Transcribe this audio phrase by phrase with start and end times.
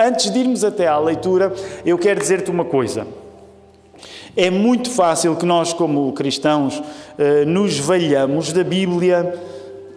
[0.00, 1.52] antes de irmos até à leitura,
[1.84, 3.06] eu quero dizer-te uma coisa.
[4.36, 6.82] É muito fácil que nós, como cristãos,
[7.18, 9.34] eh, nos valhamos da Bíblia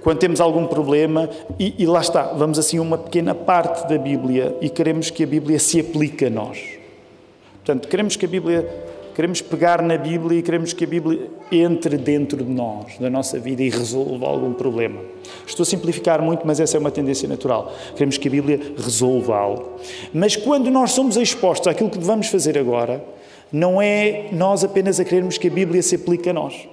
[0.01, 4.55] quando temos algum problema e, e lá está, vamos assim uma pequena parte da Bíblia
[4.59, 6.59] e queremos que a Bíblia se aplique a nós.
[7.63, 8.67] Portanto, queremos que a Bíblia
[9.15, 13.39] Queremos pegar na Bíblia e queremos que a Bíblia entre dentro de nós, da nossa
[13.39, 14.99] vida e resolva algum problema.
[15.45, 17.71] Estou a simplificar muito, mas essa é uma tendência natural.
[17.93, 19.73] Queremos que a Bíblia resolva algo.
[20.11, 23.03] Mas quando nós somos expostos àquilo que vamos fazer agora,
[23.51, 26.67] não é nós apenas a querermos que a Bíblia se aplique a nós.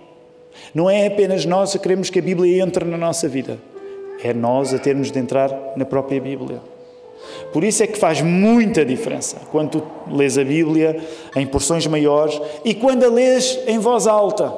[0.74, 3.58] Não é apenas nós a queremos que a Bíblia entre na nossa vida.
[4.24, 6.60] É nós a termos de entrar na própria Bíblia.
[7.52, 11.00] Por isso é que faz muita diferença quando tu lês a Bíblia
[11.34, 14.52] em porções maiores e quando a lês em voz alta.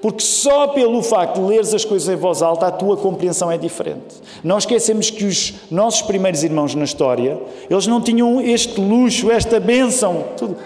[0.00, 3.58] Porque só pelo facto de leres as coisas em voz alta a tua compreensão é
[3.58, 4.16] diferente.
[4.42, 7.38] Não esquecemos que os nossos primeiros irmãos na história,
[7.68, 10.24] eles não tinham este luxo, esta bênção.
[10.36, 10.56] Tudo.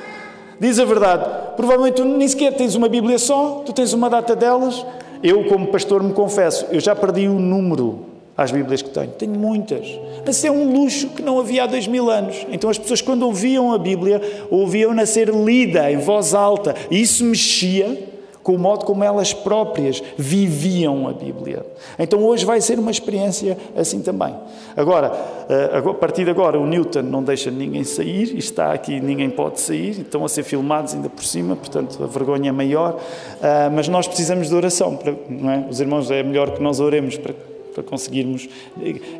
[0.58, 1.56] Diz a verdade.
[1.56, 4.84] Provavelmente tu nem sequer tens uma Bíblia só, tu tens uma data delas.
[5.22, 8.09] Eu, como pastor, me confesso, eu já perdi o número
[8.40, 9.10] às Bíblias que tenho.
[9.10, 9.86] Tenho muitas.
[10.24, 12.46] Mas é um luxo que não havia há dois mil anos.
[12.50, 16.74] Então as pessoas, quando ouviam a Bíblia, ouviam-na ser lida em voz alta.
[16.90, 18.08] E isso mexia
[18.42, 21.66] com o modo como elas próprias viviam a Bíblia.
[21.98, 24.34] Então hoje vai ser uma experiência assim também.
[24.74, 25.12] Agora,
[25.46, 29.60] eh, a partir de agora, o Newton não deixa ninguém sair, está aqui, ninguém pode
[29.60, 32.98] sair, estão a ser filmados ainda por cima, portanto a vergonha é maior,
[33.42, 35.66] ah, mas nós precisamos de oração, não é?
[35.68, 37.34] Os irmãos é melhor que nós oremos para
[37.80, 38.48] para conseguirmos.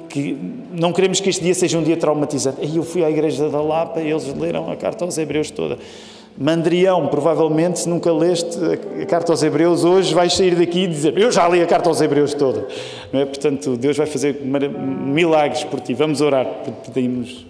[0.09, 0.37] Que
[0.73, 2.59] não queremos que este dia seja um dia traumatizante.
[2.63, 5.79] E eu fui à igreja da Lapa e eles leram a carta aos Hebreus toda.
[6.39, 8.57] Mandrião, provavelmente, se nunca leste
[9.03, 11.89] a carta aos Hebreus, hoje vais sair daqui e dizer: Eu já li a carta
[11.89, 12.67] aos Hebreus toda.
[13.13, 13.27] Não é?
[13.27, 15.93] Portanto, Deus vai fazer milagres por ti.
[15.93, 16.47] Vamos orar,
[16.87, 17.47] pedimos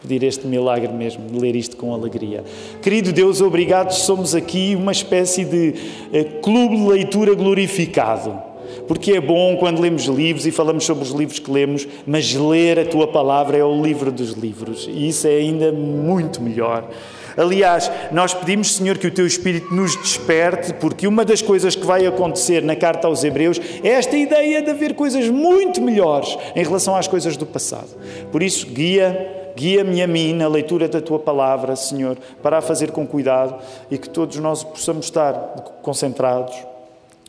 [0.00, 2.42] pedir este milagre mesmo, de ler isto com alegria.
[2.80, 5.74] Querido Deus, obrigado, somos aqui uma espécie de
[6.10, 8.49] eh, clube de leitura glorificado
[8.90, 12.76] porque é bom quando lemos livros e falamos sobre os livros que lemos, mas ler
[12.76, 16.90] a tua palavra é o livro dos livros e isso é ainda muito melhor.
[17.36, 21.86] Aliás, nós pedimos, Senhor, que o Teu Espírito nos desperte, porque uma das coisas que
[21.86, 26.64] vai acontecer na carta aos Hebreus é esta ideia de haver coisas muito melhores em
[26.64, 27.90] relação às coisas do passado.
[28.32, 32.90] Por isso, guia, guia-me a mim na leitura da Tua palavra, Senhor, para a fazer
[32.90, 33.54] com cuidado
[33.88, 35.32] e que todos nós possamos estar
[35.80, 36.69] concentrados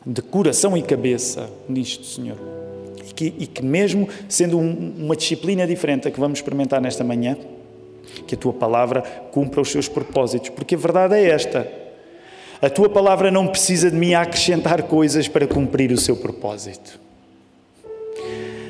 [0.04, 2.36] de coração e cabeça nisto, Senhor.
[3.08, 7.04] E que, e que mesmo sendo um, uma disciplina diferente a que vamos experimentar nesta
[7.04, 7.36] manhã,
[8.26, 11.66] que a tua palavra cumpra os seus propósitos, porque a verdade é esta.
[12.60, 17.00] A tua palavra não precisa de mim acrescentar coisas para cumprir o seu propósito.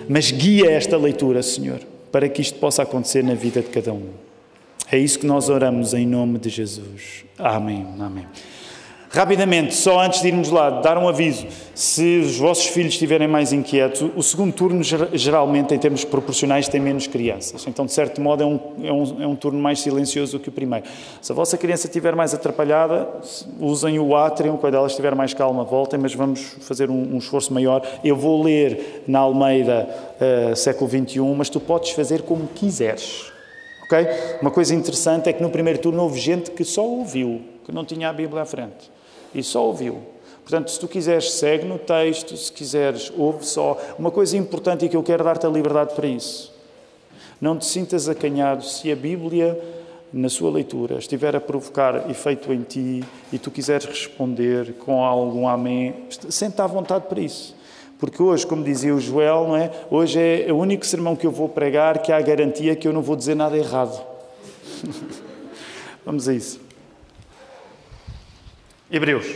[0.08, 4.08] Mas guia esta leitura, Senhor, para que isto possa acontecer na vida de cada um.
[4.90, 7.24] É isso que nós oramos em nome de Jesus.
[7.38, 7.86] Amém.
[7.98, 8.26] Amém.
[9.14, 11.46] Rapidamente, só antes de irmos lá, dar um aviso.
[11.74, 16.80] Se os vossos filhos estiverem mais inquietos, o segundo turno, geralmente, em termos proporcionais, tem
[16.80, 17.66] menos crianças.
[17.66, 20.48] Então, de certo modo, é um, é um, é um turno mais silencioso do que
[20.48, 20.86] o primeiro.
[21.20, 23.06] Se a vossa criança estiver mais atrapalhada,
[23.60, 27.52] usem o átrio, quando ela estiver mais calma, voltem, mas vamos fazer um, um esforço
[27.52, 27.86] maior.
[28.02, 29.90] Eu vou ler na Almeida,
[30.50, 33.30] uh, século XXI, mas tu podes fazer como quiseres.
[33.84, 34.06] Okay?
[34.40, 37.84] Uma coisa interessante é que no primeiro turno houve gente que só ouviu, que não
[37.84, 38.91] tinha a Bíblia à frente
[39.34, 40.00] e só ouviu.
[40.42, 43.78] Portanto, se tu quiseres, segue no texto, se quiseres, ouve só.
[43.98, 46.52] Uma coisa importante e que eu quero dar-te a liberdade para isso.
[47.40, 49.58] Não te sintas acanhado se a Bíblia,
[50.12, 55.48] na sua leitura, estiver a provocar efeito em ti e tu quiseres responder com algum
[55.48, 55.94] amém,
[56.28, 57.54] sente à vontade para isso.
[57.98, 59.70] Porque hoje, como dizia o Joel, não é?
[59.88, 62.92] hoje é o único sermão que eu vou pregar que há a garantia que eu
[62.92, 64.04] não vou dizer nada errado.
[66.04, 66.60] Vamos a isso.
[68.92, 69.26] Hebreus.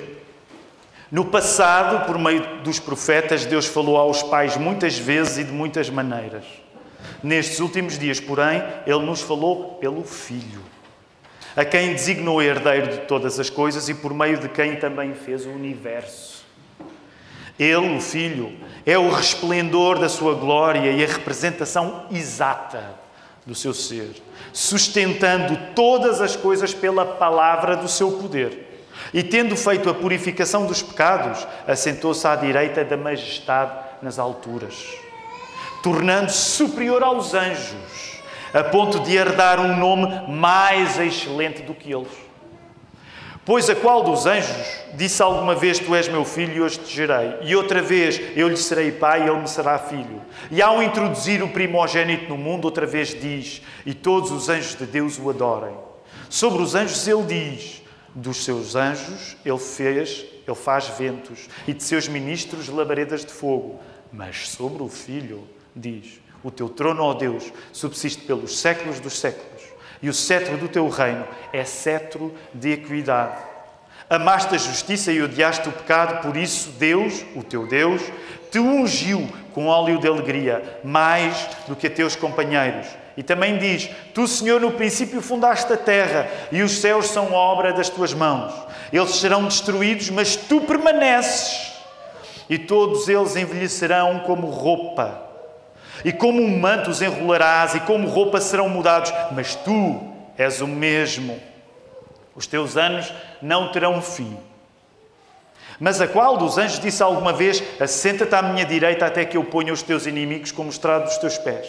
[1.10, 5.88] No passado, por meio dos profetas, Deus falou aos pais muitas vezes e de muitas
[5.88, 6.44] maneiras.
[7.22, 10.60] Nestes últimos dias, porém, Ele nos falou pelo Filho,
[11.56, 15.46] a quem designou herdeiro de todas as coisas e por meio de quem também fez
[15.46, 16.44] o universo.
[17.58, 18.52] Ele, o Filho,
[18.84, 22.94] é o resplendor da sua glória e a representação exata
[23.46, 24.10] do seu ser,
[24.52, 28.65] sustentando todas as coisas pela palavra do seu poder.
[29.12, 33.72] E tendo feito a purificação dos pecados, assentou-se à direita da majestade
[34.02, 34.94] nas alturas,
[35.82, 38.20] tornando-se superior aos anjos,
[38.52, 42.26] a ponto de herdar um nome mais excelente do que eles.
[43.46, 46.92] Pois a qual dos anjos disse alguma vez: Tu és meu filho e hoje te
[46.92, 47.36] gerei?
[47.42, 50.20] E outra vez: Eu lhe serei pai e ele me será filho.
[50.50, 54.84] E ao introduzir o primogênito no mundo, outra vez diz: E todos os anjos de
[54.84, 55.76] Deus o adorem.
[56.28, 57.82] Sobre os anjos ele diz:
[58.18, 63.78] Dos seus anjos ele fez, ele faz ventos, e de seus ministros labaredas de fogo.
[64.10, 69.76] Mas sobre o filho diz: O teu trono, ó Deus, subsiste pelos séculos dos séculos
[70.02, 73.42] e o cetro do teu reino é cetro de equidade.
[74.08, 78.02] Amaste a justiça e odiaste o pecado, por isso Deus, o teu Deus,
[78.50, 82.86] te ungiu com óleo de alegria, mais do que a teus companheiros.
[83.16, 87.72] E também diz: Tu, Senhor, no princípio fundaste a terra e os céus são obra
[87.72, 88.52] das tuas mãos.
[88.92, 91.72] Eles serão destruídos, mas tu permaneces.
[92.48, 95.26] E todos eles envelhecerão como roupa
[96.04, 100.00] e como um manto os enrolarás, e como roupa serão mudados, mas tu
[100.36, 101.40] és o mesmo.
[102.34, 104.36] Os teus anos não terão fim.
[105.80, 109.44] Mas a qual dos anjos disse alguma vez: Assenta-te à minha direita até que eu
[109.44, 111.66] ponha os teus inimigos como estrado dos teus pés?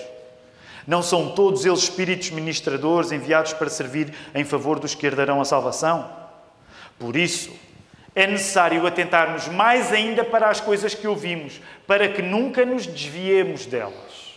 [0.87, 5.45] Não são todos eles espíritos ministradores enviados para servir em favor dos que herdarão a
[5.45, 6.09] salvação?
[6.97, 7.51] Por isso,
[8.15, 13.65] é necessário atentarmos mais ainda para as coisas que ouvimos, para que nunca nos desviemos
[13.65, 14.27] delas.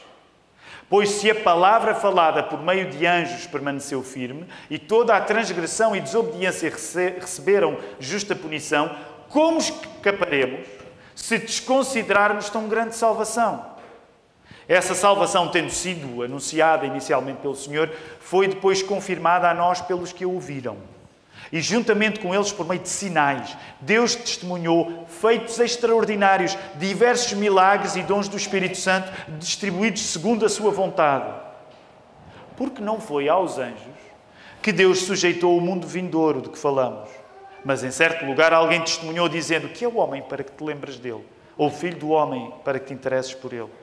[0.88, 5.94] Pois se a palavra falada por meio de anjos permaneceu firme e toda a transgressão
[5.94, 8.94] e desobediência receberam justa punição,
[9.28, 10.66] como escaparemos
[11.14, 13.64] se desconsiderarmos tão grande salvação?
[14.70, 17.90] Essa salvação, tendo sido anunciada inicialmente pelo Senhor,
[18.20, 20.76] foi depois confirmada a nós pelos que a ouviram.
[21.50, 28.02] E juntamente com eles, por meio de sinais, Deus testemunhou feitos extraordinários, diversos milagres e
[28.02, 31.34] dons do Espírito Santo distribuídos segundo a sua vontade.
[32.56, 33.98] Porque não foi aos anjos
[34.62, 37.10] que Deus sujeitou o mundo vindouro de que falamos.
[37.64, 40.96] Mas em certo lugar alguém testemunhou dizendo: Que é o homem para que te lembres
[40.96, 41.26] dele?
[41.58, 43.79] Ou o filho do homem para que te interesses por ele?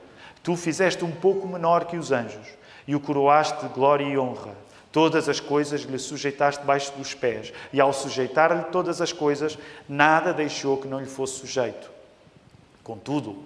[0.48, 2.46] Tu fizeste um pouco menor que os anjos
[2.86, 4.56] e o coroaste de glória e honra.
[4.90, 10.32] Todas as coisas lhe sujeitaste debaixo dos pés, e ao sujeitar-lhe todas as coisas, nada
[10.32, 11.90] deixou que não lhe fosse sujeito.
[12.82, 13.42] Contudo,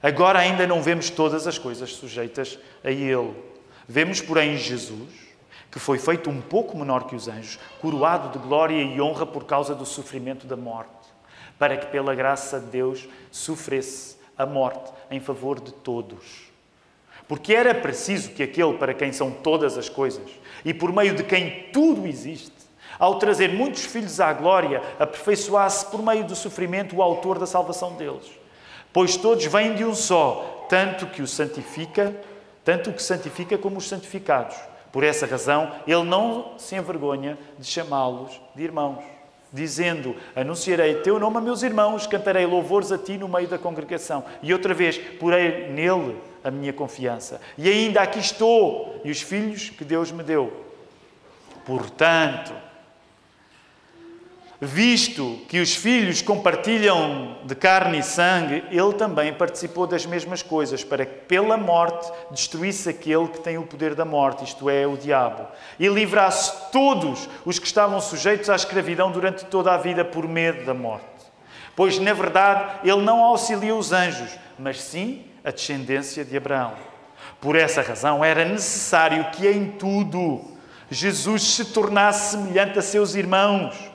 [0.00, 3.34] agora ainda não vemos todas as coisas sujeitas a ele.
[3.88, 5.10] Vemos, porém, Jesus,
[5.68, 9.46] que foi feito um pouco menor que os anjos, coroado de glória e honra por
[9.46, 11.08] causa do sofrimento da morte,
[11.58, 16.50] para que, pela graça de Deus, sofresse a morte em favor de todos.
[17.26, 20.28] Porque era preciso que aquele para quem são todas as coisas
[20.64, 22.52] e por meio de quem tudo existe,
[22.98, 27.94] ao trazer muitos filhos à glória, aperfeiçoasse por meio do sofrimento o autor da salvação
[27.94, 28.30] deles.
[28.92, 32.14] Pois todos vêm de um só, tanto que o santifica,
[32.64, 34.56] tanto o que santifica como os santificados.
[34.92, 39.04] Por essa razão, ele não se envergonha de chamá-los de irmãos,
[39.52, 44.24] dizendo: Anunciarei teu nome a meus irmãos, cantarei louvores a ti no meio da congregação.
[44.42, 47.40] E outra vez, porei nele a minha confiança.
[47.56, 50.52] E ainda aqui estou, e os filhos que Deus me deu.
[51.64, 52.52] Portanto,
[54.60, 60.84] visto que os filhos compartilham de carne e sangue, ele também participou das mesmas coisas,
[60.84, 64.98] para que pela morte destruísse aquele que tem o poder da morte, isto é, o
[64.98, 65.46] diabo,
[65.78, 70.66] e livrasse todos os que estavam sujeitos à escravidão durante toda a vida por medo
[70.66, 71.06] da morte.
[71.74, 76.74] Pois, na verdade, ele não auxilia os anjos, mas sim a descendência de Abraão.
[77.40, 80.44] Por essa razão, era necessário que em tudo
[80.90, 83.89] Jesus se tornasse semelhante a seus irmãos,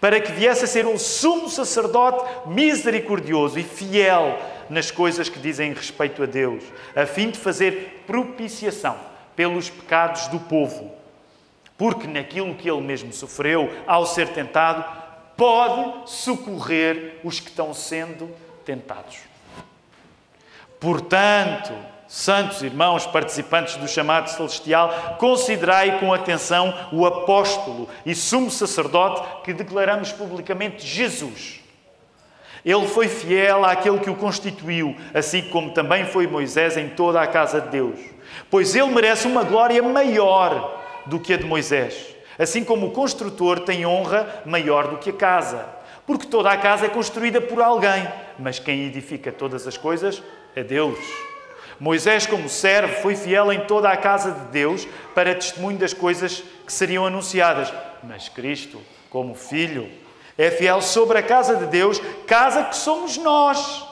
[0.00, 4.38] para que viesse a ser um sumo sacerdote misericordioso e fiel
[4.68, 6.64] nas coisas que dizem respeito a Deus,
[6.96, 8.96] a fim de fazer propiciação
[9.36, 10.92] pelos pecados do povo.
[11.76, 14.84] Porque naquilo que ele mesmo sofreu ao ser tentado,
[15.36, 18.30] pode socorrer os que estão sendo
[18.64, 19.18] tentados.
[20.78, 21.72] Portanto,
[22.10, 29.52] santos irmãos participantes do chamado celestial, considerai com atenção o apóstolo e sumo sacerdote que
[29.52, 31.60] declaramos publicamente Jesus.
[32.64, 37.28] Ele foi fiel àquele que o constituiu, assim como também foi Moisés em toda a
[37.28, 38.00] casa de Deus.
[38.50, 43.60] Pois ele merece uma glória maior do que a de Moisés, assim como o construtor
[43.60, 45.64] tem honra maior do que a casa.
[46.04, 50.20] Porque toda a casa é construída por alguém, mas quem edifica todas as coisas
[50.56, 51.29] é Deus.
[51.80, 56.44] Moisés, como servo, foi fiel em toda a casa de Deus para testemunho das coisas
[56.66, 57.72] que seriam anunciadas.
[58.02, 59.90] Mas Cristo, como filho,
[60.36, 63.82] é fiel sobre a casa de Deus, casa que somos nós.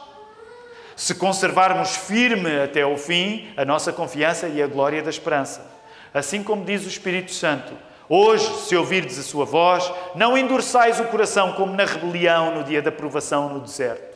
[0.95, 5.65] Se conservarmos firme até o fim a nossa confiança e a glória da esperança.
[6.13, 7.73] Assim como diz o Espírito Santo:
[8.09, 12.81] Hoje, se ouvirdes a sua voz, não endurçais o coração como na rebelião no dia
[12.81, 14.08] da provação no deserto,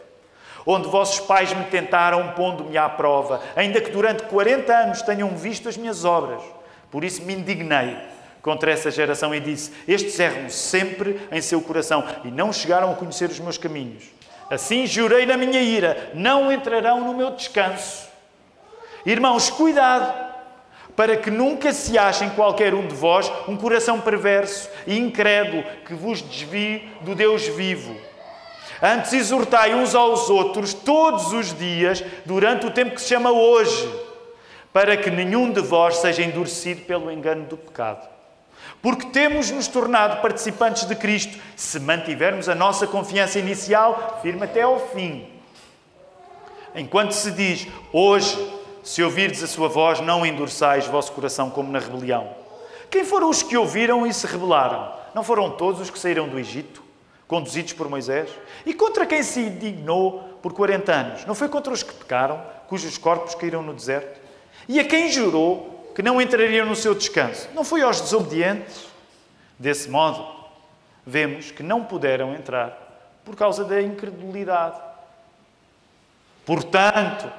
[0.67, 5.69] onde vossos pais me tentaram pondo-me à prova, ainda que durante 40 anos tenham visto
[5.69, 6.43] as minhas obras.
[6.91, 7.97] Por isso me indignei
[8.41, 12.95] contra essa geração e disse: Estes erram sempre em seu coração e não chegaram a
[12.95, 14.05] conhecer os meus caminhos.
[14.51, 18.09] Assim jurei na minha ira: não entrarão no meu descanso.
[19.05, 20.33] Irmãos, cuidado!
[20.97, 25.65] para que nunca se ache em qualquer um de vós um coração perverso e incrédulo
[25.87, 27.97] que vos desvie do Deus vivo.
[28.83, 33.89] Antes exortai uns aos outros todos os dias, durante o tempo que se chama hoje,
[34.73, 38.09] para que nenhum de vós seja endurecido pelo engano do pecado.
[38.83, 44.63] Porque temos nos tornado participantes de Cristo se mantivermos a nossa confiança inicial firme até
[44.63, 45.29] ao fim.
[46.75, 48.37] Enquanto se diz hoje,
[48.83, 52.35] se ouvirdes a sua voz, não endurçais vosso coração como na rebelião.
[52.91, 54.93] Quem foram os que ouviram e se rebelaram?
[55.15, 56.82] Não foram todos os que saíram do Egito,
[57.33, 58.29] conduzidos por Moisés?
[58.67, 61.25] E contra quem se indignou por 40 anos?
[61.25, 64.21] Não foi contra os que pecaram, cujos corpos caíram no deserto?
[64.69, 67.49] E a quem jurou que não entrariam no seu descanso?
[67.55, 68.87] Não foi aos desobedientes?
[69.59, 70.27] Desse modo,
[71.07, 74.79] vemos que não puderam entrar por causa da incredulidade.
[76.45, 77.33] Portanto,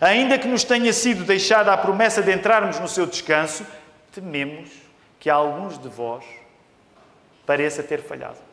[0.00, 3.66] Ainda que nos tenha sido deixada a promessa de entrarmos no seu descanso,
[4.12, 4.70] tememos
[5.18, 6.24] que alguns de vós
[7.46, 8.47] pareça ter falhado.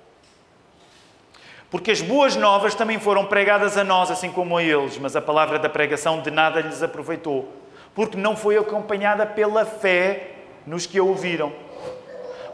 [1.75, 5.21] Porque as boas novas também foram pregadas a nós, assim como a eles, mas a
[5.21, 7.51] palavra da pregação de nada lhes aproveitou,
[7.93, 11.51] porque não foi acompanhada pela fé nos que a ouviram.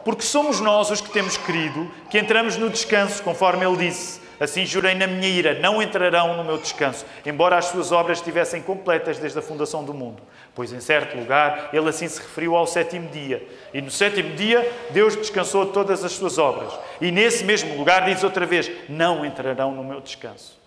[0.04, 4.20] Porque somos nós os que temos querido, que entramos no descanso, conforme ele disse.
[4.42, 8.60] Assim jurei na minha ira, não entrarão no meu descanso, embora as suas obras estivessem
[8.60, 10.20] completas desde a fundação do mundo.
[10.52, 13.46] Pois em certo lugar ele assim se referiu ao sétimo dia.
[13.72, 16.76] E no sétimo dia Deus descansou de todas as suas obras.
[17.00, 20.58] E nesse mesmo lugar diz outra vez: Não entrarão no meu descanso.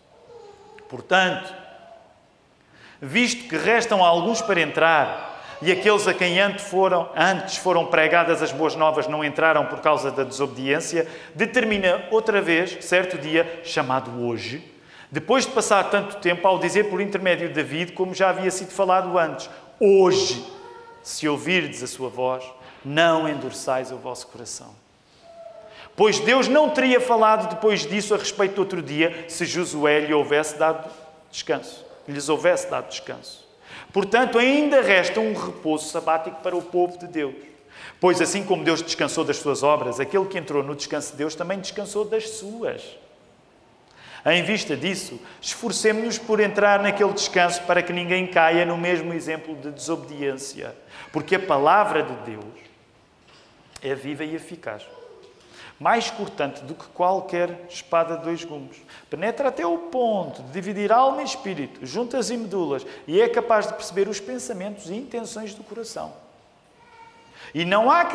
[0.88, 1.54] Portanto,
[3.02, 8.42] visto que restam alguns para entrar, e aqueles a quem antes foram, antes foram pregadas
[8.42, 14.26] as boas novas não entraram por causa da desobediência, determina outra vez, certo dia, chamado
[14.26, 14.64] hoje,
[15.12, 18.72] depois de passar tanto tempo, ao dizer por intermédio de David, como já havia sido
[18.72, 20.46] falado antes, hoje,
[21.02, 22.44] se ouvirdes a sua voz,
[22.84, 24.76] não endurçais o vosso coração.
[25.96, 30.14] Pois Deus não teria falado depois disso a respeito do outro dia, se Josué lhe
[30.14, 30.90] houvesse dado
[31.32, 33.45] descanso, lhes houvesse dado descanso.
[33.96, 37.34] Portanto, ainda resta um repouso sabático para o povo de Deus.
[37.98, 41.34] Pois assim como Deus descansou das suas obras, aquele que entrou no descanso de Deus
[41.34, 42.84] também descansou das suas.
[44.26, 49.56] Em vista disso, esforcemos-nos por entrar naquele descanso para que ninguém caia no mesmo exemplo
[49.56, 50.76] de desobediência,
[51.14, 52.44] porque a palavra de Deus
[53.82, 54.84] é viva e eficaz
[55.80, 58.78] mais cortante do que qualquer espada de dois gumes.
[59.10, 63.68] Penetra até o ponto de dividir alma e espírito, juntas e medulas, e é capaz
[63.68, 66.14] de perceber os pensamentos e intenções do coração.
[67.54, 68.06] E não há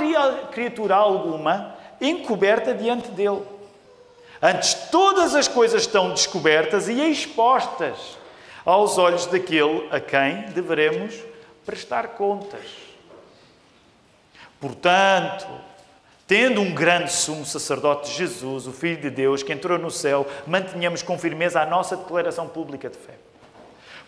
[0.51, 3.43] criatura alguma encoberta diante dele.
[4.43, 8.19] Antes, todas as coisas estão descobertas e expostas
[8.65, 11.15] aos olhos daquele a quem deveremos
[11.67, 12.65] prestar contas.
[14.59, 15.47] Portanto,
[16.31, 21.03] Tendo um grande sumo sacerdote, Jesus, o Filho de Deus, que entrou no céu, mantenhamos
[21.03, 23.19] com firmeza a nossa declaração pública de fé.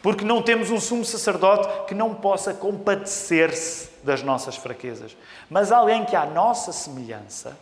[0.00, 5.16] Porque não temos um sumo sacerdote que não possa compadecer-se das nossas fraquezas,
[5.50, 7.58] mas alguém que, à nossa semelhança,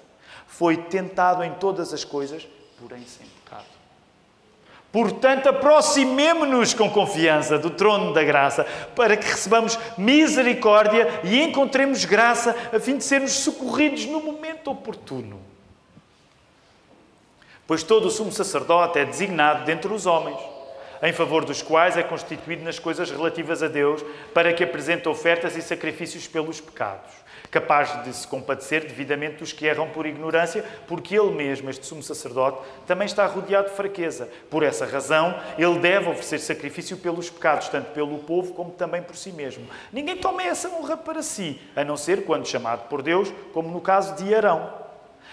[0.47, 2.47] foi tentado em todas as coisas,
[2.79, 3.80] porém sem pecado.
[4.93, 12.57] Portanto, aproximemo-nos com confiança do trono da graça, para que recebamos misericórdia e encontremos graça,
[12.73, 15.41] a fim de sermos socorridos no momento oportuno.
[17.69, 20.39] Pois todo o sumo sacerdote é designado dentre os homens,
[21.01, 24.05] em favor dos quais é constituído nas coisas relativas a Deus,
[24.35, 29.67] para que apresente ofertas e sacrifícios pelos pecados capaz de se compadecer devidamente dos que
[29.67, 34.29] erram por ignorância, porque ele mesmo, este sumo sacerdote, também está rodeado de fraqueza.
[34.49, 39.17] Por essa razão, ele deve oferecer sacrifício pelos pecados, tanto pelo povo como também por
[39.17, 39.67] si mesmo.
[39.93, 43.81] Ninguém toma essa honra para si, a não ser quando chamado por Deus, como no
[43.81, 44.73] caso de Arão.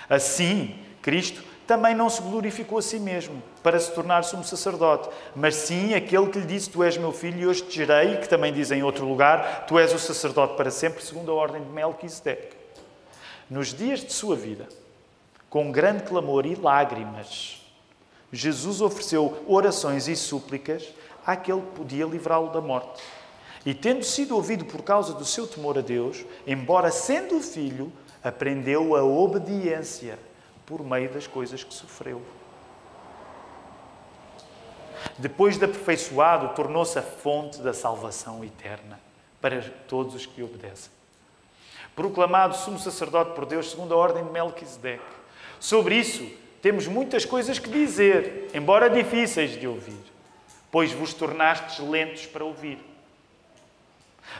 [0.09, 5.55] Assim, Cristo também não se glorificou a si mesmo para se tornar sumo sacerdote, mas
[5.55, 8.53] sim aquele que lhe disse: Tu és meu filho e hoje te gerei, que também
[8.53, 12.55] diz em outro lugar: Tu és o sacerdote para sempre, segundo a ordem de Melquisedeque.
[13.49, 14.67] Nos dias de sua vida,
[15.49, 17.61] com grande clamor e lágrimas,
[18.31, 20.87] Jesus ofereceu orações e súplicas
[21.25, 23.03] àquele que podia livrá-lo da morte.
[23.65, 27.91] E tendo sido ouvido por causa do seu temor a Deus, embora sendo filho,
[28.23, 30.17] aprendeu a obediência
[30.67, 32.21] por meio das coisas que sofreu.
[35.17, 38.99] Depois de aperfeiçoado, tornou-se a fonte da salvação eterna
[39.41, 40.91] para todos os que obedecem.
[41.95, 45.03] Proclamado sumo sacerdote por Deus segundo a ordem de Melquisedeque.
[45.59, 46.29] Sobre isso,
[46.61, 50.03] temos muitas coisas que dizer, embora difíceis de ouvir,
[50.69, 52.77] pois vos tornastes lentos para ouvir.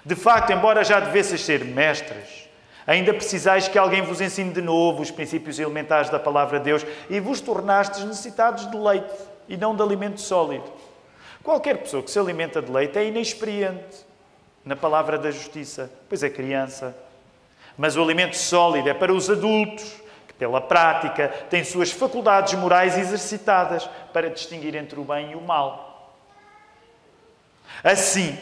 [0.04, 2.47] De facto, embora já devesseis ser mestres,
[2.88, 6.86] ainda precisais que alguém vos ensine de novo os princípios elementares da palavra de Deus
[7.10, 9.14] e vos tornastes necessitados de leite
[9.50, 10.66] e não de alimento sólido.
[11.44, 14.08] Qualquer pessoa que se alimenta de leite é inexperiente
[14.64, 16.96] na palavra da justiça, pois é criança.
[17.78, 19.96] Mas o alimento sólido é para os adultos,
[20.28, 25.42] que pela prática têm suas faculdades morais exercitadas para distinguir entre o bem e o
[25.42, 26.16] mal.
[27.84, 28.38] Assim,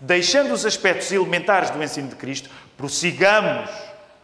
[0.00, 2.50] deixando os aspectos elementares do ensino de Cristo,
[2.82, 3.70] prossigamos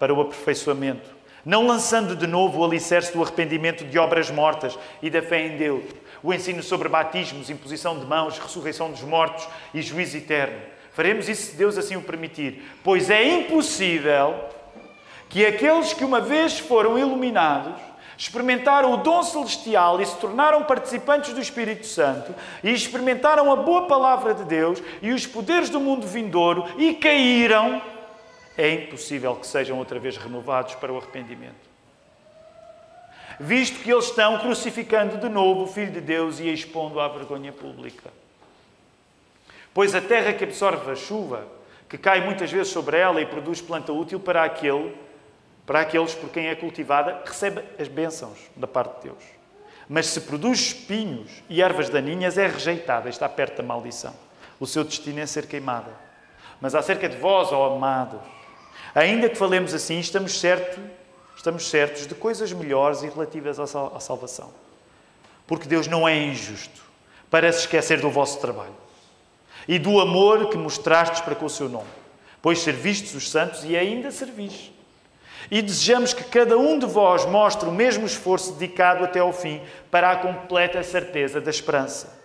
[0.00, 1.08] para o aperfeiçoamento,
[1.44, 5.56] não lançando de novo o alicerce do arrependimento de obras mortas e da fé em
[5.56, 5.84] Deus,
[6.24, 10.58] o ensino sobre batismos, imposição de mãos, ressurreição dos mortos e juízo eterno.
[10.92, 14.34] Faremos isso se Deus assim o permitir, pois é impossível
[15.28, 17.80] que aqueles que uma vez foram iluminados
[18.16, 22.34] experimentaram o dom celestial e se tornaram participantes do Espírito Santo
[22.64, 27.80] e experimentaram a boa palavra de Deus e os poderes do mundo vindouro e caíram,
[28.58, 31.68] é impossível que sejam outra vez renovados para o arrependimento.
[33.38, 37.52] Visto que eles estão crucificando de novo o Filho de Deus e expondo à vergonha
[37.52, 38.10] pública.
[39.72, 41.46] Pois a terra que absorve a chuva,
[41.88, 44.92] que cai muitas vezes sobre ela e produz planta útil para aquele
[45.64, 49.22] para aqueles por quem é cultivada, recebe as bênçãos da parte de Deus.
[49.86, 54.14] Mas se produz espinhos e ervas daninhas, é rejeitada, está perto da maldição.
[54.58, 55.92] O seu destino é ser queimada.
[56.58, 58.38] Mas acerca de vós, ó amados,
[58.95, 60.80] ainda que falemos assim, estamos, certo,
[61.37, 64.50] estamos certos de coisas melhores e relativas à salvação.
[65.47, 66.83] Porque Deus não é injusto
[67.30, 68.75] para se esquecer do vosso trabalho
[69.66, 71.88] e do amor que mostrastes para com o seu nome,
[72.40, 74.73] pois servistes os santos e ainda servis.
[75.50, 79.62] E desejamos que cada um de vós mostre o mesmo esforço dedicado até ao fim
[79.90, 82.17] para a completa certeza da esperança.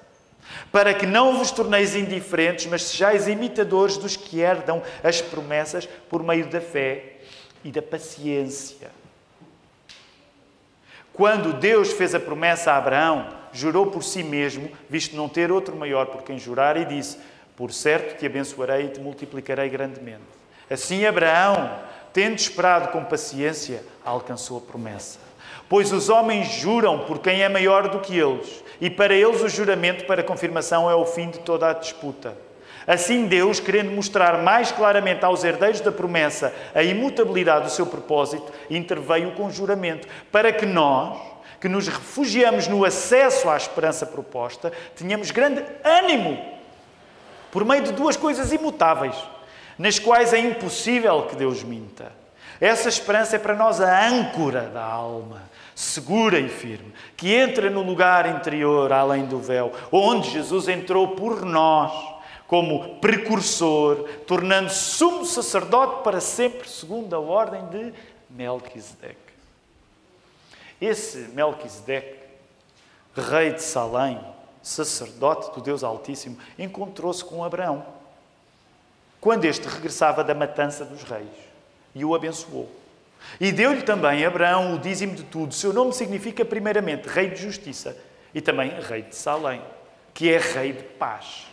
[0.72, 6.24] Para que não vos torneis indiferentes, mas sejais imitadores dos que herdam as promessas por
[6.24, 7.18] meio da fé
[7.64, 8.92] e da paciência.
[11.14, 15.76] Quando Deus fez a promessa a Abraão, jurou por si mesmo, visto não ter outro
[15.76, 17.18] maior por quem jurar, e disse:
[17.56, 20.24] Por certo te abençoarei e te multiplicarei grandemente.
[20.70, 25.20] Assim, Abraão tendo esperado com paciência, alcançou a promessa.
[25.68, 29.50] Pois os homens juram por quem é maior do que eles, e para eles o
[29.50, 32.36] juramento para confirmação é o fim de toda a disputa.
[32.86, 38.52] Assim, Deus, querendo mostrar mais claramente aos herdeiros da promessa a imutabilidade do seu propósito,
[38.70, 41.18] interveio com juramento, para que nós,
[41.62, 46.38] que nos refugiamos no acesso à esperança proposta, tenhamos grande ânimo
[47.52, 49.16] por meio de duas coisas imutáveis
[49.78, 52.12] nas quais é impossível que Deus minta.
[52.60, 55.42] Essa esperança é para nós a âncora da alma,
[55.76, 61.44] segura e firme, que entra no lugar interior, além do véu, onde Jesus entrou por
[61.44, 61.92] nós,
[62.48, 67.94] como precursor, tornando-se sumo sacerdote para sempre, segundo a ordem de
[68.30, 69.16] Melquisedeque.
[70.80, 72.20] Esse Melquisedeque,
[73.16, 74.20] rei de Salém,
[74.62, 77.86] sacerdote do Deus Altíssimo, encontrou-se com Abraão
[79.24, 81.30] quando este regressava da matança dos reis
[81.96, 82.70] e o abençoou.
[83.40, 85.54] E deu-lhe também Abraão o dízimo de tudo.
[85.54, 87.98] Seu nome significa, primeiramente, Rei de Justiça
[88.34, 89.62] e também Rei de Salém,
[90.14, 91.48] que é Rei de Paz.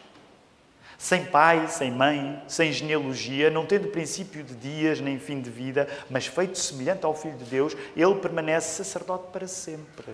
[0.99, 5.89] Sem pai, sem mãe, sem genealogia, não tendo princípio de dias nem fim de vida,
[6.11, 10.13] mas feito semelhante ao Filho de Deus, ele permanece sacerdote para sempre.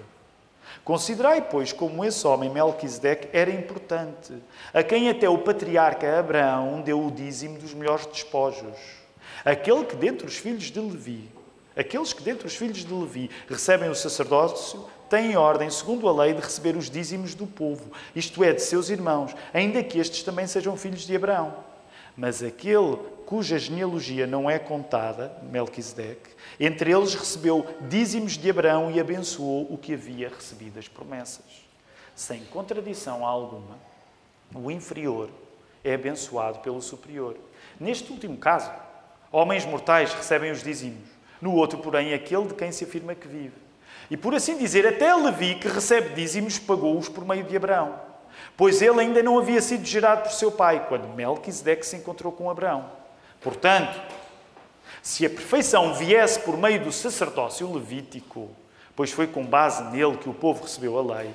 [0.85, 4.33] Considerai, pois, como esse homem, Melquisedeque, era importante,
[4.73, 8.77] a quem até o patriarca Abraão deu o dízimo dos melhores despojos.
[9.45, 11.29] Aquele que dentre os filhos de Levi,
[11.77, 16.35] aqueles que dentre os filhos de Levi recebem o sacerdócio, têm ordem, segundo a lei,
[16.35, 20.47] de receber os dízimos do povo, isto é, de seus irmãos, ainda que estes também
[20.47, 21.65] sejam filhos de Abraão.
[22.17, 28.99] Mas aquele cuja genealogia não é contada, Melquisedeque, entre eles recebeu dízimos de Abraão e
[28.99, 31.45] abençoou o que havia recebido as promessas.
[32.15, 33.77] Sem contradição alguma,
[34.55, 35.29] o inferior
[35.85, 37.37] é abençoado pelo superior.
[37.79, 38.71] Neste último caso,
[39.31, 41.16] homens mortais recebem os dízimos.
[41.41, 43.55] No outro, porém, aquele de quem se afirma que vive.
[44.11, 48.07] E por assim dizer, até Levi, que recebe dízimos, pagou-os por meio de Abraão
[48.57, 52.51] pois ele ainda não havia sido gerado por seu pai, quando Melquisedeque se encontrou com
[52.51, 52.91] Abraão.
[53.41, 54.01] Portanto,
[55.03, 58.51] Se a perfeição viesse por meio do sacerdócio levítico,
[58.97, 61.31] pois foi com base nele que o povo recebeu a lei,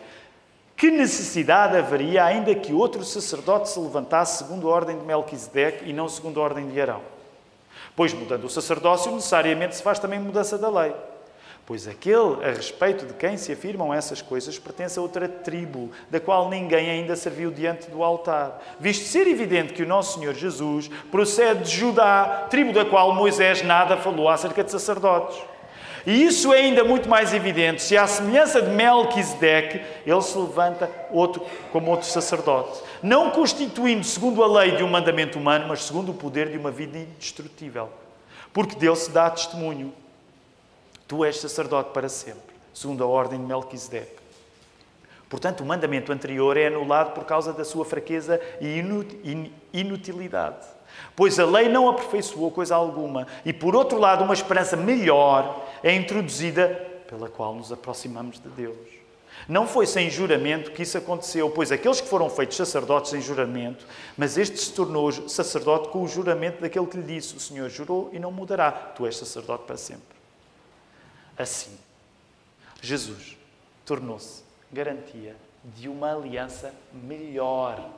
[0.75, 5.93] que necessidade haveria ainda que outro sacerdote se levantasse segundo a ordem de Melquisedeque e
[5.93, 7.01] não segundo a ordem de Arão?
[7.95, 10.93] Pois mudando o sacerdócio, necessariamente se faz também mudança da lei.
[11.65, 16.19] Pois aquele a respeito de quem se afirmam essas coisas pertence a outra tribo, da
[16.19, 18.61] qual ninguém ainda serviu diante do altar.
[18.79, 23.61] Visto ser evidente que o nosso Senhor Jesus procede de Judá, tribo da qual Moisés
[23.61, 25.39] nada falou acerca de sacerdotes.
[26.05, 30.89] E isso é ainda muito mais evidente se, à semelhança de Melquisedeque, ele se levanta
[31.11, 36.11] outro, como outro sacerdote, não constituindo segundo a lei de um mandamento humano, mas segundo
[36.11, 37.89] o poder de uma vida indestrutível.
[38.51, 39.93] Porque Deus se dá testemunho.
[41.07, 44.21] Tu és sacerdote para sempre, segundo a ordem de Melquisedeque.
[45.29, 48.83] Portanto, o mandamento anterior é anulado por causa da sua fraqueza e
[49.71, 50.65] inutilidade.
[51.15, 53.27] Pois a lei não aperfeiçoou coisa alguma.
[53.45, 56.67] E, por outro lado, uma esperança melhor é introduzida
[57.07, 59.01] pela qual nos aproximamos de Deus.
[59.47, 63.85] Não foi sem juramento que isso aconteceu, pois aqueles que foram feitos sacerdotes sem juramento,
[64.17, 68.09] mas este se tornou sacerdote com o juramento daquele que lhe disse: O Senhor jurou
[68.13, 70.15] e não mudará, tu és sacerdote para sempre.
[71.37, 71.77] Assim,
[72.81, 73.37] Jesus
[73.85, 77.89] tornou-se garantia de uma aliança melhor.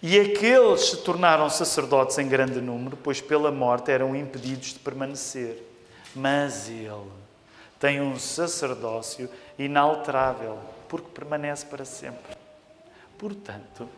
[0.00, 5.62] E aqueles se tornaram sacerdotes em grande número, pois pela morte eram impedidos de permanecer.
[6.14, 7.10] Mas ele
[7.80, 10.58] tem um sacerdócio inalterável,
[10.88, 12.36] porque permanece para sempre.
[13.18, 13.88] Portanto,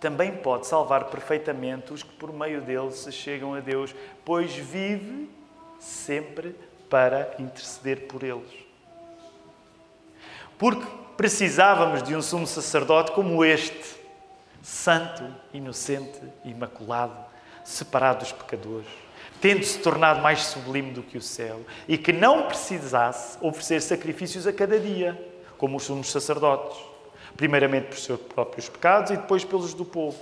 [0.00, 5.30] também pode salvar perfeitamente os que por meio dele se chegam a Deus, pois vive
[5.78, 6.56] sempre
[6.88, 8.50] para interceder por eles.
[10.58, 10.86] Porque
[11.18, 13.99] precisávamos de um sumo sacerdote como este,
[14.62, 17.16] santo, inocente, imaculado,
[17.64, 18.88] separado dos pecadores,
[19.40, 24.52] tendo-se tornado mais sublime do que o céu e que não precisasse oferecer sacrifícios a
[24.52, 25.18] cada dia,
[25.56, 26.78] como os sumos sacerdotes,
[27.36, 30.20] primeiramente por seus próprios pecados e depois pelos do povo.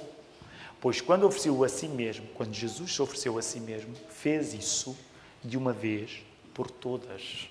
[0.80, 4.96] Pois quando ofereceu a si mesmo, quando Jesus se ofereceu a si mesmo, fez isso
[5.42, 6.22] de uma vez
[6.54, 7.48] por todas.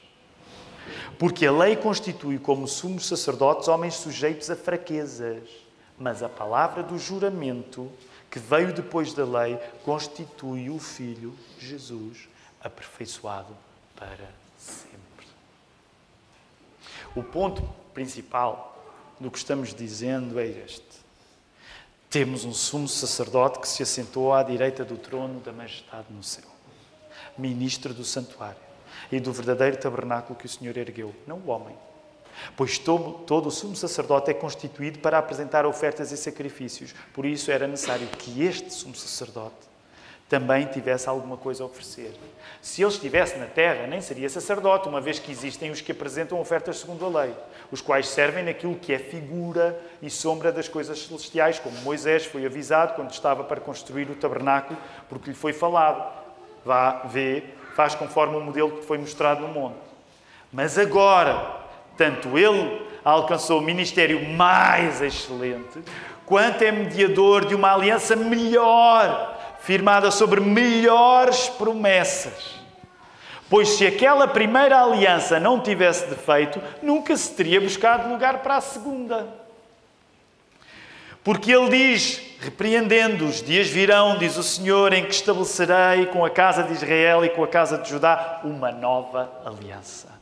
[1.17, 5.66] Porque a lei constitui como sumos sacerdotes homens sujeitos a fraquezas,
[5.97, 7.91] mas a palavra do juramento,
[8.29, 12.27] que veio depois da lei, constitui o Filho, Jesus,
[12.61, 13.55] aperfeiçoado
[13.95, 15.27] para sempre.
[17.15, 18.75] O ponto principal
[19.19, 20.85] do que estamos dizendo é este.
[22.09, 26.57] Temos um sumo sacerdote que se assentou à direita do trono da majestade no céu
[27.37, 28.57] ministro do santuário
[29.11, 31.75] e do verdadeiro tabernáculo que o Senhor ergueu, não o homem.
[32.55, 36.93] Pois todo, todo o sumo sacerdote é constituído para apresentar ofertas e sacrifícios.
[37.13, 39.67] Por isso era necessário que este sumo sacerdote
[40.29, 42.13] também tivesse alguma coisa a oferecer.
[42.61, 46.39] Se ele estivesse na terra, nem seria sacerdote, uma vez que existem os que apresentam
[46.39, 47.33] ofertas segundo a lei,
[47.71, 52.45] os quais servem naquilo que é figura e sombra das coisas celestiais, como Moisés foi
[52.45, 56.27] avisado quando estava para construir o tabernáculo, porque lhe foi falado
[56.67, 59.79] vá, vê, faz conforme o modelo que foi mostrado no monte.
[60.51, 61.66] Mas agora,
[61.97, 65.79] tanto ele alcançou o ministério mais excelente,
[66.25, 72.57] quanto é mediador de uma aliança melhor, firmada sobre melhores promessas.
[73.49, 78.61] Pois se aquela primeira aliança não tivesse defeito, nunca se teria buscado lugar para a
[78.61, 79.25] segunda.
[81.23, 86.63] Porque ele diz, repreendendo-os, dias virão, diz o Senhor, em que estabelecerei com a casa
[86.63, 90.16] de Israel e com a casa de Judá uma nova aliança.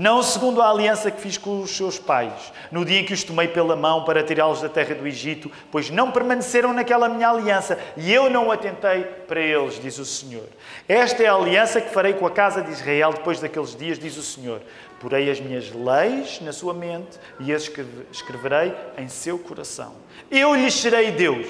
[0.00, 2.32] Não segundo a aliança que fiz com os seus pais,
[2.72, 5.90] no dia em que os tomei pela mão para tirá-los da terra do Egito, pois
[5.90, 10.46] não permaneceram naquela minha aliança e eu não atentei para eles, diz o Senhor.
[10.88, 14.16] Esta é a aliança que farei com a casa de Israel depois daqueles dias, diz
[14.16, 14.62] o Senhor.
[14.98, 17.70] Porei as minhas leis na sua mente e as
[18.10, 19.92] escreverei em seu coração.
[20.30, 21.46] Eu lhes serei Deus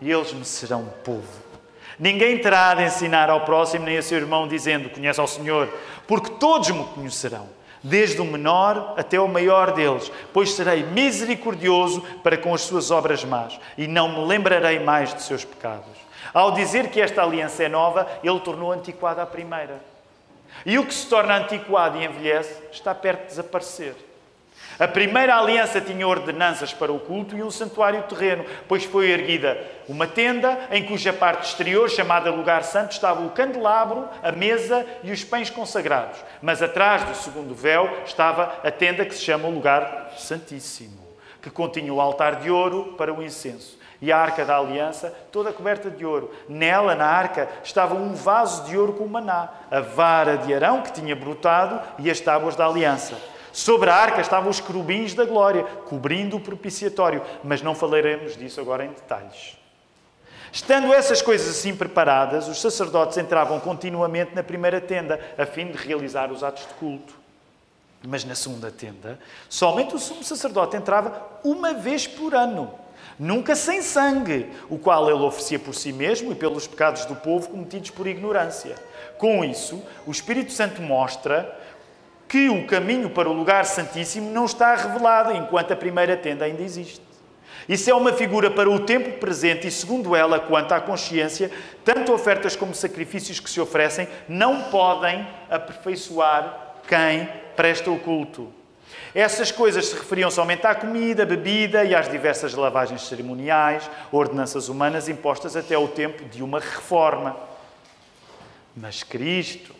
[0.00, 1.46] e eles me serão povo.
[2.00, 5.72] Ninguém terá de ensinar ao próximo nem a seu irmão, dizendo: Conhece ao Senhor,
[6.06, 7.48] porque todos me conhecerão,
[7.86, 13.24] desde o menor até o maior deles, pois serei misericordioso para com as suas obras
[13.24, 15.96] más e não me lembrarei mais de seus pecados.
[16.34, 19.80] Ao dizer que esta aliança é nova, ele tornou antiquada a primeira.
[20.64, 23.94] E o que se torna antiquado e envelhece está perto de desaparecer.
[24.78, 29.58] A primeira aliança tinha ordenanças para o culto e um santuário terreno, pois foi erguida
[29.88, 35.12] uma tenda em cuja parte exterior, chamada Lugar Santo, estava o candelabro, a mesa e
[35.12, 36.18] os pães consagrados.
[36.42, 41.06] Mas atrás do segundo véu estava a tenda que se chama o Lugar Santíssimo,
[41.40, 45.52] que continha o altar de ouro para o incenso e a arca da aliança, toda
[45.52, 46.30] coberta de ouro.
[46.48, 50.92] Nela, na arca, estava um vaso de ouro com maná, a vara de Arão que
[50.92, 53.16] tinha brotado e as tábuas da aliança.
[53.56, 58.60] Sobre a arca estavam os querubins da glória, cobrindo o propiciatório, mas não falaremos disso
[58.60, 59.56] agora em detalhes.
[60.52, 65.78] Estando essas coisas assim preparadas, os sacerdotes entravam continuamente na primeira tenda, a fim de
[65.78, 67.14] realizar os atos de culto.
[68.06, 72.74] Mas na segunda tenda, somente o sumo sacerdote entrava uma vez por ano
[73.18, 77.48] nunca sem sangue, o qual ele oferecia por si mesmo e pelos pecados do povo
[77.48, 78.76] cometidos por ignorância.
[79.16, 81.58] Com isso, o Espírito Santo mostra
[82.28, 86.62] que o caminho para o lugar santíssimo não está revelado enquanto a primeira tenda ainda
[86.62, 87.00] existe.
[87.68, 91.50] Isso é uma figura para o tempo presente e, segundo ela, quanto à consciência,
[91.84, 98.52] tanto ofertas como sacrifícios que se oferecem não podem aperfeiçoar quem presta o culto.
[99.12, 105.08] Essas coisas se referiam somente à comida, bebida e às diversas lavagens cerimoniais, ordenanças humanas
[105.08, 107.36] impostas até o tempo de uma reforma.
[108.76, 109.74] Mas Cristo,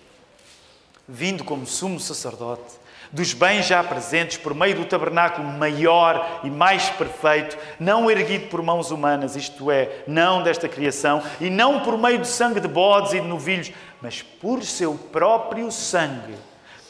[1.08, 2.74] vindo como sumo sacerdote,
[3.12, 8.62] dos bens já presentes por meio do tabernáculo maior e mais perfeito, não erguido por
[8.62, 13.12] mãos humanas, isto é, não desta criação, e não por meio de sangue de bodes
[13.12, 16.34] e de novilhos, mas por seu próprio sangue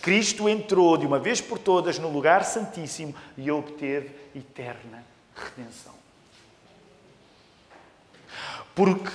[0.07, 5.93] Cristo entrou de uma vez por todas no lugar santíssimo e obteve eterna redenção.
[8.73, 9.11] Porque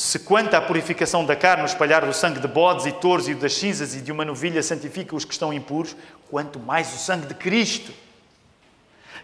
[0.00, 3.34] se quanto à purificação da carne, o espalhar do sangue de bodes e touros e
[3.34, 5.94] das cinzas e de uma novilha santifica os que estão impuros,
[6.30, 7.92] quanto mais o sangue de Cristo,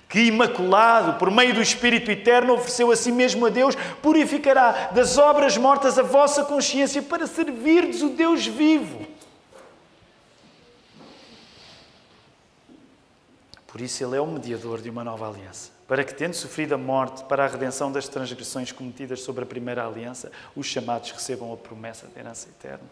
[0.06, 5.16] que imaculado por meio do Espírito Eterno ofereceu a si mesmo a Deus, purificará das
[5.16, 9.06] obras mortas a vossa consciência para servirdes o Deus vivo.
[13.66, 15.75] Por isso, ele é o mediador de uma nova aliança.
[15.86, 19.86] Para que, tendo sofrido a morte para a redenção das transgressões cometidas sobre a primeira
[19.86, 22.84] aliança, os chamados recebam a promessa de herança eterna.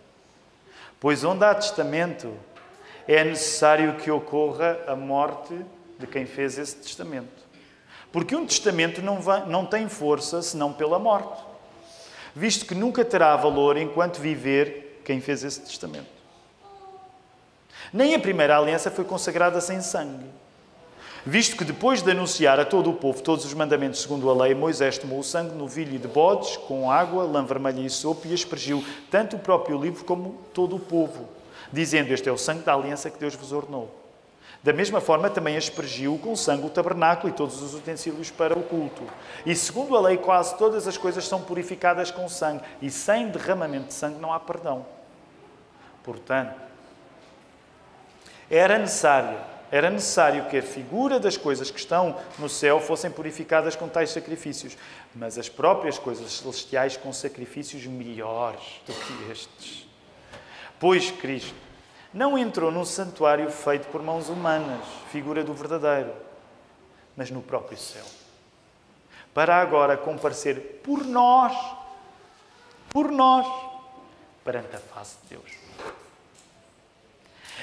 [1.00, 2.32] Pois onde há testamento,
[3.06, 5.54] é necessário que ocorra a morte
[5.98, 7.44] de quem fez esse testamento.
[8.12, 11.42] Porque um testamento não, vai, não tem força senão pela morte,
[12.34, 16.14] visto que nunca terá valor enquanto viver quem fez esse testamento.
[17.92, 20.43] Nem a primeira aliança foi consagrada sem sangue
[21.24, 24.54] visto que depois de anunciar a todo o povo todos os mandamentos segundo a lei,
[24.54, 28.34] Moisés tomou o sangue no vilho de bodes, com água, lã vermelha e sopa, e
[28.34, 31.28] aspergiu tanto o próprio livro como todo o povo,
[31.72, 33.90] dizendo: Este é o sangue da aliança que Deus vos ordenou.
[34.62, 38.62] Da mesma forma, também aspergiu com sangue o tabernáculo e todos os utensílios para o
[38.62, 39.02] culto.
[39.44, 43.88] E segundo a lei, quase todas as coisas são purificadas com sangue, e sem derramamento
[43.88, 44.86] de sangue não há perdão.
[46.02, 46.54] Portanto,
[48.50, 49.38] era necessário
[49.70, 54.10] era necessário que a figura das coisas que estão no céu fossem purificadas com tais
[54.10, 54.76] sacrifícios,
[55.14, 59.86] mas as próprias coisas celestiais com sacrifícios melhores do que estes.
[60.78, 61.54] Pois Cristo
[62.12, 66.12] não entrou num santuário feito por mãos humanas, figura do verdadeiro,
[67.16, 68.04] mas no próprio céu,
[69.32, 71.52] para agora comparecer por nós,
[72.90, 73.46] por nós,
[74.44, 75.63] perante a face de Deus.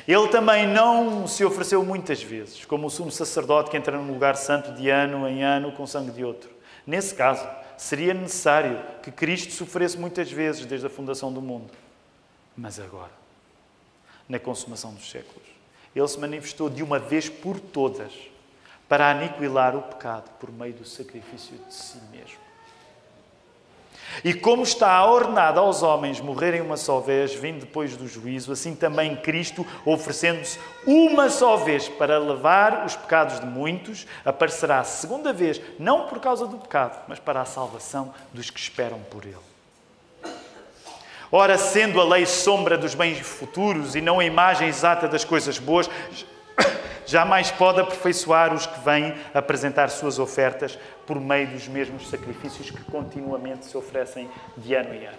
[0.08, 4.36] Ele também não se ofereceu muitas vezes, como o sumo sacerdote que entra num lugar
[4.36, 6.50] santo de ano em ano com sangue de outro.
[6.86, 11.72] Nesse caso, seria necessário que Cristo sofresse muitas vezes desde a fundação do mundo.
[12.56, 13.12] Mas agora,
[14.28, 15.48] na consumação dos séculos,
[15.96, 18.12] ele se manifestou de uma vez por todas
[18.88, 22.51] para aniquilar o pecado por meio do sacrifício de si mesmo.
[24.24, 28.76] E como está ordenado aos homens morrerem uma só vez, vindo depois do juízo, assim
[28.76, 35.62] também Cristo, oferecendo-se uma só vez para levar os pecados de muitos, aparecerá segunda vez,
[35.80, 39.36] não por causa do pecado, mas para a salvação dos que esperam por Ele.
[41.32, 45.58] Ora, sendo a lei sombra dos bens futuros e não a imagem exata das coisas
[45.58, 45.90] boas,
[47.12, 52.82] jamais pode aperfeiçoar os que vêm apresentar suas ofertas por meio dos mesmos sacrifícios que
[52.86, 55.18] continuamente se oferecem de ano em ano.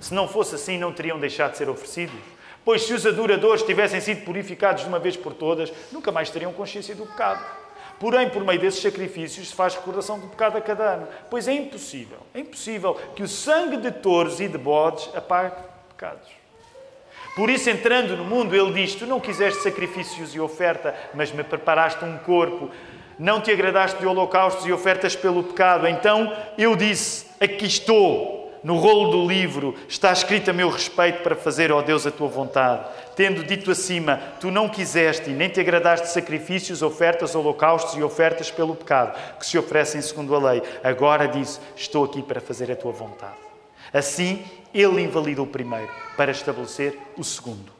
[0.00, 2.14] Se não fosse assim, não teriam deixado de ser oferecidos.
[2.64, 6.52] Pois se os adoradores tivessem sido purificados de uma vez por todas, nunca mais teriam
[6.52, 7.44] consciência do pecado.
[7.98, 11.08] Porém, por meio desses sacrifícios se faz recordação do pecado a cada ano.
[11.28, 15.56] Pois é impossível, é impossível que o sangue de touros e de bodes apague
[15.88, 16.41] pecados.
[17.34, 21.42] Por isso, entrando no mundo, ele diz: Tu não quiseste sacrifícios e oferta, mas me
[21.42, 22.70] preparaste um corpo.
[23.18, 25.86] Não te agradaste de holocaustos e ofertas pelo pecado.
[25.86, 28.42] Então eu disse: Aqui estou.
[28.62, 32.28] no rolo do livro está escrito a meu respeito para fazer, ó Deus, a tua
[32.28, 32.84] vontade.
[33.16, 38.02] Tendo dito acima, tu não quiseste e nem te agradaste de sacrifícios, ofertas, holocaustos e
[38.02, 40.62] ofertas pelo pecado, que se oferecem segundo a lei.
[40.82, 43.36] Agora disse, estou aqui para fazer a tua vontade.
[43.92, 47.72] Assim, ele invalida o primeiro, para estabelecer o segundo.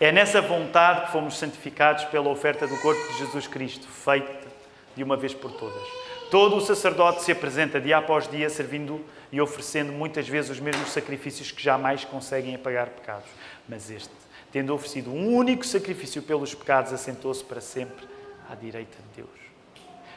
[0.00, 4.48] É nessa vontade que fomos santificados pela oferta do corpo de Jesus Cristo, feita
[4.96, 5.82] de uma vez por todas.
[6.30, 10.90] Todo o sacerdote se apresenta dia após dia servindo e oferecendo muitas vezes os mesmos
[10.90, 13.28] sacrifícios que jamais conseguem apagar pecados.
[13.68, 14.12] Mas este,
[14.50, 18.04] tendo oferecido um único sacrifício pelos pecados, assentou-se para sempre
[18.50, 19.40] à direita de Deus,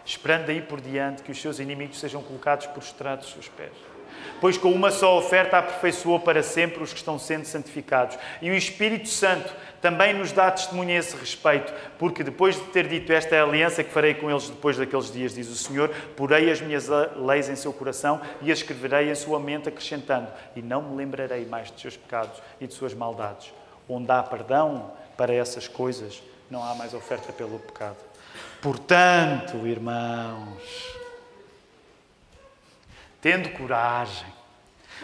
[0.03, 3.96] esperando daí por diante que os seus inimigos sejam colocados prostrados aos seus pés
[4.39, 8.17] pois com uma só oferta aperfeiçoou para sempre os que estão sendo santificados.
[8.41, 12.87] E o Espírito Santo também nos dá testemunho a esse respeito, porque depois de ter
[12.87, 15.89] dito esta é a aliança que farei com eles depois daqueles dias, diz o Senhor,
[16.15, 20.61] porei as minhas leis em seu coração e as escreverei em sua mente, acrescentando: E
[20.61, 23.53] não me lembrarei mais de seus pecados e de suas maldades.
[23.87, 26.21] Onde há perdão para essas coisas,
[26.51, 27.97] não há mais oferta pelo pecado.
[28.61, 30.61] Portanto, irmãos,
[33.21, 34.25] tendo coragem,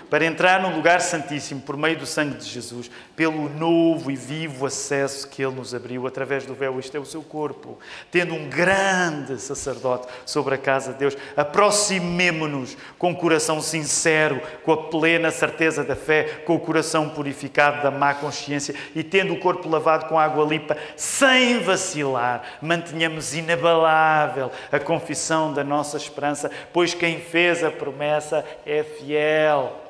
[0.10, 4.66] para entrar no lugar santíssimo por meio do sangue de Jesus, pelo novo e vivo
[4.66, 7.80] acesso que ele nos abriu através do véu, isto é o seu corpo,
[8.12, 14.72] tendo um grande sacerdote sobre a casa de Deus, aproximemo-nos com o coração sincero, com
[14.72, 19.40] a plena certeza da fé, com o coração purificado da má consciência e tendo o
[19.40, 26.94] corpo lavado com água limpa, sem vacilar, mantenhamos inabalável a confissão da nossa esperança, pois
[26.94, 29.83] quem fez a promessa é fiel.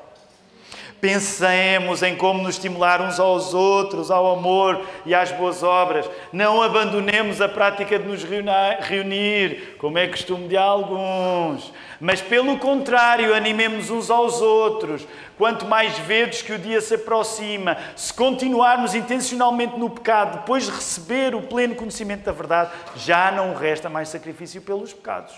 [1.00, 6.08] Pensemos em como nos estimular uns aos outros, ao amor e às boas obras.
[6.32, 11.72] Não abandonemos a prática de nos reunir, como é costume de alguns.
[12.00, 15.06] Mas, pelo contrário, animemos uns aos outros.
[15.36, 20.70] Quanto mais vezes que o dia se aproxima, se continuarmos intencionalmente no pecado, depois de
[20.70, 25.34] receber o pleno conhecimento da verdade, já não resta mais sacrifício pelos pecados,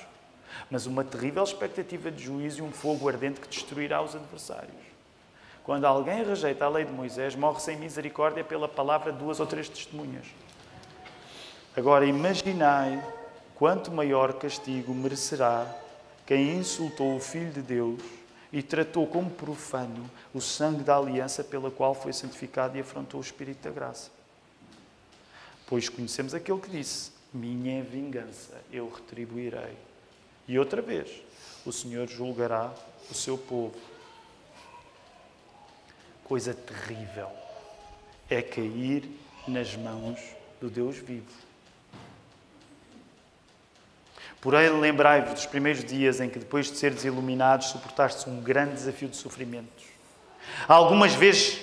[0.70, 4.85] mas uma terrível expectativa de juízo e um fogo ardente que destruirá os adversários.
[5.66, 9.46] Quando alguém rejeita a lei de Moisés, morre sem misericórdia pela palavra de duas ou
[9.46, 10.24] três testemunhas.
[11.76, 13.04] Agora imaginai
[13.56, 15.66] quanto maior castigo merecerá
[16.24, 18.00] quem insultou o Filho de Deus
[18.52, 23.24] e tratou como profano o sangue da aliança pela qual foi santificado e afrontou o
[23.24, 24.12] Espírito da graça.
[25.66, 29.76] Pois conhecemos aquele que disse: Minha vingança, eu retribuirei.
[30.46, 31.10] E outra vez,
[31.64, 32.72] o Senhor julgará
[33.10, 33.95] o seu povo
[36.26, 37.28] coisa terrível
[38.28, 39.08] é cair
[39.46, 40.18] nas mãos
[40.60, 41.30] do Deus vivo.
[44.40, 49.08] Porém, lembrai-vos dos primeiros dias em que, depois de seres iluminados, suportastes um grande desafio
[49.08, 49.84] de sofrimentos.
[50.66, 51.60] Algumas vezes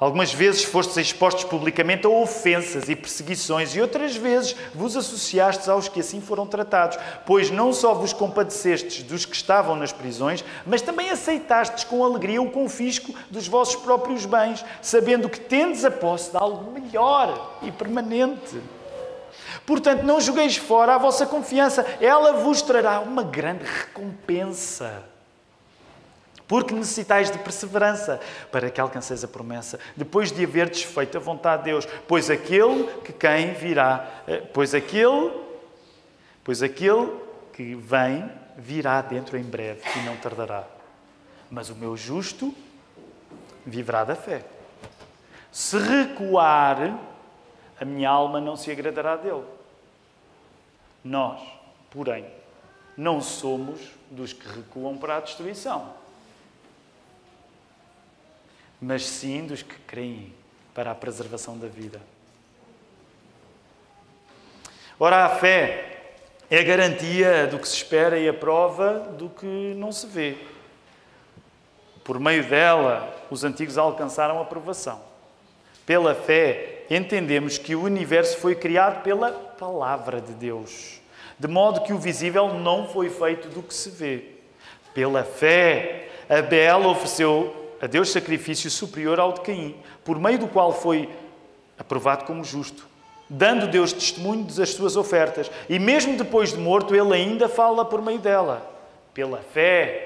[0.00, 5.88] Algumas vezes fostes expostos publicamente a ofensas e perseguições, e outras vezes vos associastes aos
[5.88, 10.82] que assim foram tratados, pois não só vos compadecestes dos que estavam nas prisões, mas
[10.82, 16.30] também aceitastes com alegria o confisco dos vossos próprios bens, sabendo que tendes a posse
[16.30, 18.62] de algo melhor e permanente.
[19.66, 25.17] Portanto, não jogueis fora a vossa confiança, ela vos trará uma grande recompensa
[26.48, 28.18] porque necessitais de perseverança
[28.50, 32.84] para que alcanceis a promessa, depois de haver desfeito a vontade de Deus, pois aquele
[33.02, 35.30] que quem virá, eh, pois aquele,
[36.42, 37.12] pois aquele
[37.52, 40.64] que vem virá dentro em breve e não tardará.
[41.50, 42.54] Mas o meu justo
[43.66, 44.42] viverá da fé.
[45.52, 46.98] Se recuar,
[47.78, 49.44] a minha alma não se agradará dele.
[51.04, 51.40] Nós,
[51.90, 52.24] porém,
[52.96, 53.80] não somos
[54.10, 55.97] dos que recuam para a destruição
[58.80, 60.32] mas sim dos que creem
[60.74, 62.00] para a preservação da vida.
[65.00, 66.16] Ora, a fé
[66.50, 70.36] é a garantia do que se espera e a prova do que não se vê.
[72.02, 75.00] Por meio dela, os antigos alcançaram a aprovação.
[75.84, 81.00] Pela fé, entendemos que o universo foi criado pela palavra de Deus,
[81.38, 84.24] de modo que o visível não foi feito do que se vê.
[84.94, 90.72] Pela fé, Abel ofereceu a Deus sacrifício superior ao de Caim, por meio do qual
[90.72, 91.08] foi
[91.78, 92.86] aprovado como justo,
[93.28, 95.50] dando Deus testemunho das suas ofertas.
[95.68, 98.68] E mesmo depois de morto, ele ainda fala por meio dela,
[99.14, 100.04] pela fé.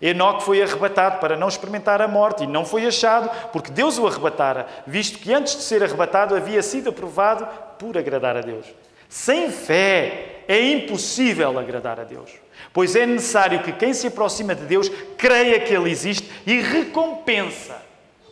[0.00, 4.06] Enoque foi arrebatado para não experimentar a morte e não foi achado, porque Deus o
[4.06, 7.48] arrebatara, visto que antes de ser arrebatado havia sido aprovado
[7.78, 8.66] por agradar a Deus.
[9.08, 12.30] Sem fé é impossível agradar a Deus.
[12.72, 17.82] Pois é necessário que quem se aproxima de Deus creia que Ele existe e recompensa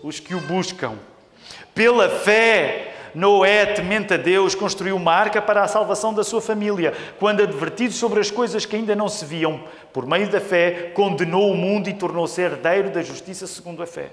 [0.02, 0.94] os que o buscam.
[1.74, 6.92] Pela fé, Noé, temente a Deus, construiu uma arca para a salvação da sua família.
[7.18, 11.50] Quando advertido sobre as coisas que ainda não se viam, por meio da fé, condenou
[11.50, 14.10] o mundo e tornou-se herdeiro da justiça segundo a fé.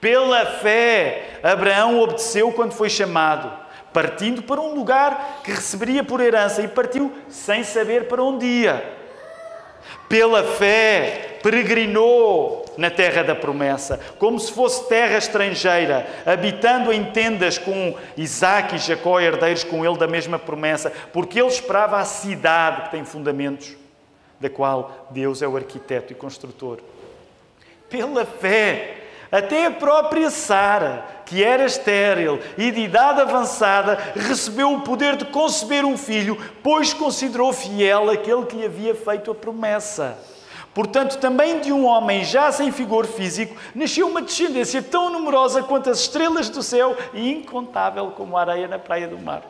[0.00, 3.52] Pela fé, Abraão obedeceu quando foi chamado,
[3.92, 8.95] partindo para um lugar que receberia por herança e partiu sem saber para onde ia.
[10.08, 17.56] Pela fé, peregrinou na terra da promessa, como se fosse terra estrangeira, habitando em tendas
[17.56, 22.82] com Isaac e Jacó, herdeiros com ele da mesma promessa, porque ele esperava a cidade
[22.82, 23.76] que tem fundamentos,
[24.38, 26.78] da qual Deus é o arquiteto e construtor.
[27.88, 29.05] Pela fé,
[29.38, 35.24] até a própria Sara, que era estéril e de idade avançada, recebeu o poder de
[35.24, 40.16] conceber um filho, pois considerou fiel aquele que lhe havia feito a promessa.
[40.72, 45.90] Portanto, também de um homem já sem vigor físico, nasceu uma descendência tão numerosa quanto
[45.90, 49.42] as estrelas do céu e incontável como a areia na praia do mar.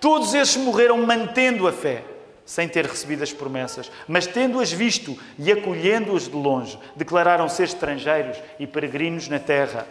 [0.00, 2.02] Todos estes morreram mantendo a fé
[2.48, 8.38] sem ter recebido as promessas, mas tendo-as visto e acolhendo-as de longe, declararam ser estrangeiros
[8.58, 9.86] e peregrinos na terra.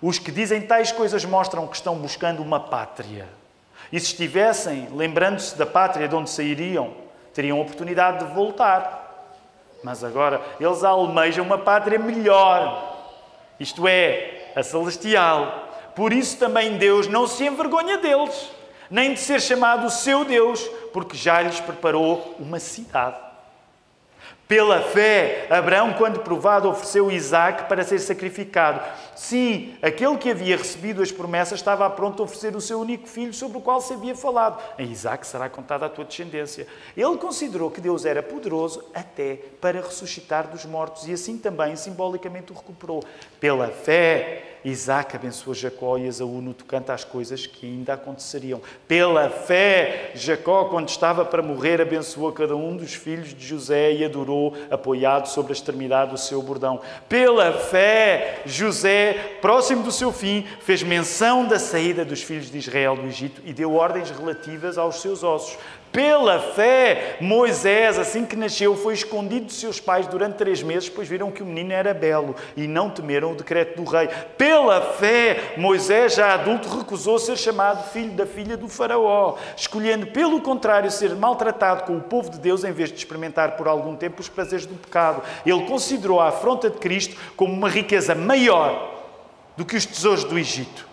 [0.00, 3.28] Os que dizem tais coisas mostram que estão buscando uma pátria.
[3.92, 6.94] E se estivessem lembrando-se da pátria de onde sairiam,
[7.34, 9.28] teriam oportunidade de voltar.
[9.84, 12.96] Mas agora eles almejam uma pátria melhor,
[13.60, 15.68] isto é, a celestial.
[15.94, 18.61] Por isso também Deus não se envergonha deles
[18.92, 20.60] nem de ser chamado seu Deus,
[20.92, 23.16] porque já lhes preparou uma cidade.
[24.46, 28.82] Pela fé, Abraão, quando provado, ofereceu Isaac para ser sacrificado.
[29.16, 33.32] Sim, aquele que havia recebido as promessas estava pronto a oferecer o seu único filho
[33.32, 34.62] sobre o qual se havia falado.
[34.78, 36.66] Em Isaac será contada a tua descendência.
[36.94, 42.52] Ele considerou que Deus era poderoso até para ressuscitar dos mortos e assim também simbolicamente
[42.52, 43.02] o recuperou.
[43.40, 48.60] Pela fé, Isaac abençoou Jacó e Esaú no tocante às coisas que ainda aconteceriam.
[48.86, 54.04] Pela fé, Jacó, quando estava para morrer, abençoou cada um dos filhos de José e
[54.04, 56.80] adorou, apoiado sobre a extremidade do seu bordão.
[57.08, 62.96] Pela fé, José, próximo do seu fim, fez menção da saída dos filhos de Israel
[62.96, 65.58] do Egito e deu ordens relativas aos seus ossos.
[65.92, 71.06] Pela fé, Moisés, assim que nasceu, foi escondido de seus pais durante três meses, pois
[71.06, 74.08] viram que o menino era belo e não temeram o decreto do rei.
[74.38, 80.40] Pela fé, Moisés, já adulto, recusou ser chamado filho da filha do Faraó, escolhendo, pelo
[80.40, 84.22] contrário, ser maltratado com o povo de Deus em vez de experimentar por algum tempo
[84.22, 85.22] os prazeres do pecado.
[85.44, 88.94] Ele considerou a afronta de Cristo como uma riqueza maior
[89.58, 90.88] do que os tesouros do Egito,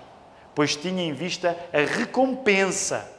[0.53, 3.17] pois tinha em vista a recompensa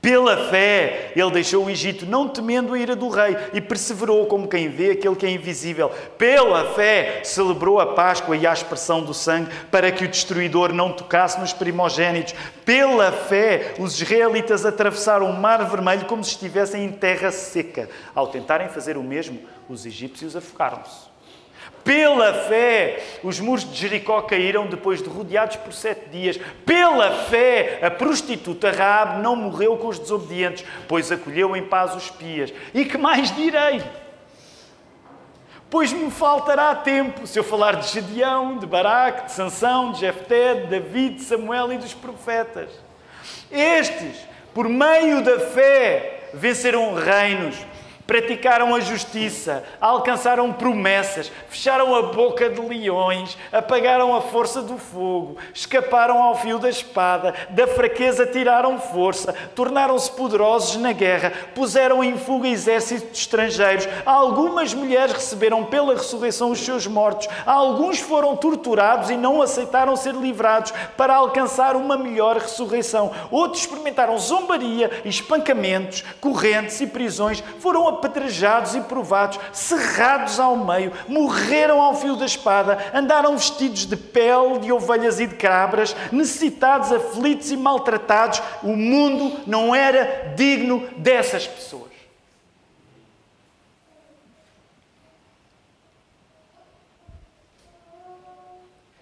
[0.00, 4.46] pela fé, ele deixou o Egito, não temendo a ira do rei, e perseverou como
[4.46, 5.90] quem vê aquele que é invisível.
[6.16, 10.92] Pela fé, celebrou a Páscoa e a aspersão do sangue, para que o destruidor não
[10.92, 12.34] tocasse nos primogênitos.
[12.64, 17.88] Pela fé, os israelitas atravessaram o Mar Vermelho como se estivessem em terra seca.
[18.14, 21.07] Ao tentarem fazer o mesmo, os egípcios afogaram-se.
[21.84, 26.38] Pela fé, os muros de Jericó caíram depois de rodeados por sete dias.
[26.66, 32.04] Pela fé, a prostituta Raab não morreu com os desobedientes, pois acolheu em paz os
[32.04, 32.52] espias.
[32.74, 33.82] E que mais direi?
[35.70, 40.54] Pois me faltará tempo se eu falar de Gedeão, de Baraque, de Sansão, de Jefté,
[40.54, 42.70] de David, de Samuel e dos profetas.
[43.50, 44.16] Estes,
[44.54, 47.56] por meio da fé, venceram reinos
[48.08, 55.36] praticaram a justiça, alcançaram promessas, fecharam a boca de leões, apagaram a força do fogo,
[55.52, 62.16] escaparam ao fio da espada, da fraqueza tiraram força, tornaram-se poderosos na guerra, puseram em
[62.16, 63.86] fuga exércitos estrangeiros.
[64.06, 70.14] Algumas mulheres receberam pela ressurreição os seus mortos, alguns foram torturados e não aceitaram ser
[70.14, 73.12] livrados para alcançar uma melhor ressurreição.
[73.30, 81.80] Outros experimentaram zombaria, espancamentos, correntes e prisões, foram apedrejados e provados, cerrados ao meio, morreram
[81.80, 87.50] ao fio da espada, andaram vestidos de pele de ovelhas e de cabras, necessitados, aflitos
[87.50, 88.40] e maltratados.
[88.62, 91.88] O mundo não era digno dessas pessoas.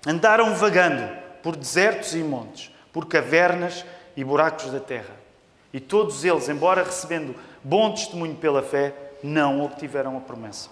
[0.07, 3.85] Andaram vagando por desertos e montes, por cavernas
[4.17, 5.17] e buracos da terra.
[5.73, 7.35] E todos eles, embora recebendo
[7.67, 8.95] bom testemunho pela fé,
[9.25, 10.71] não obtiveram a promessa.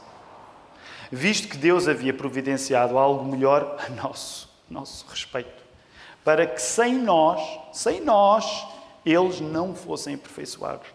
[1.10, 5.60] Visto que Deus havia providenciado algo melhor a nosso, nosso respeito,
[6.22, 7.42] para que sem nós,
[7.72, 8.64] sem nós,
[9.04, 10.86] eles não fossem aperfeiçoados.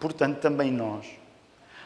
[0.00, 1.06] Portanto, também nós,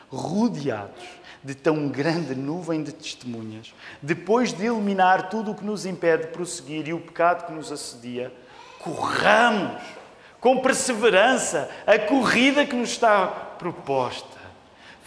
[0.08, 1.04] rodeados
[1.44, 6.32] de tão grande nuvem de testemunhas, depois de eliminar tudo o que nos impede de
[6.32, 8.32] prosseguir e o pecado que nos assedia,
[8.78, 9.99] corramos
[10.40, 14.40] com perseverança a corrida que nos está proposta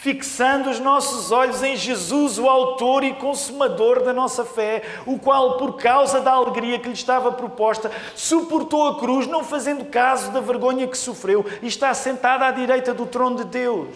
[0.04, 5.56] fixando os nossos olhos em Jesus, o Autor e Consumador da nossa fé, o qual,
[5.56, 10.42] por causa da alegria que lhe estava proposta, suportou a cruz, não fazendo caso da
[10.42, 13.96] vergonha que sofreu, e está sentado à direita do trono de Deus.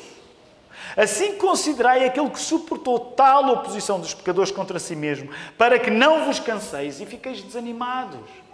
[0.95, 6.23] Assim considerai aquele que suportou tal oposição dos pecadores contra si mesmo, para que não
[6.23, 8.46] vos canseis e fiqueis desanimados.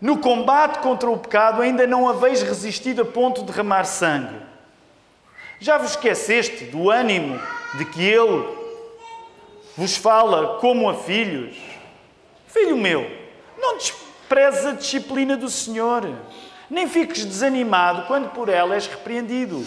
[0.00, 4.40] No combate contra o pecado ainda não haveis resistido a ponto de derramar sangue.
[5.58, 7.38] Já vos esqueceste do ânimo
[7.76, 8.48] de que Ele
[9.76, 11.56] vos fala como a filhos?
[12.46, 13.10] Filho meu,
[13.58, 16.10] não desprezes a disciplina do Senhor,
[16.68, 19.64] nem fiques desanimado quando por ela és repreendido.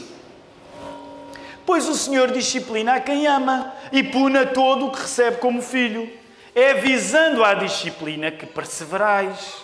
[1.66, 5.62] Pois o Senhor disciplina a quem ama e pune a todo o que recebe como
[5.62, 6.12] filho.
[6.56, 9.63] É visando à disciplina que perseverais.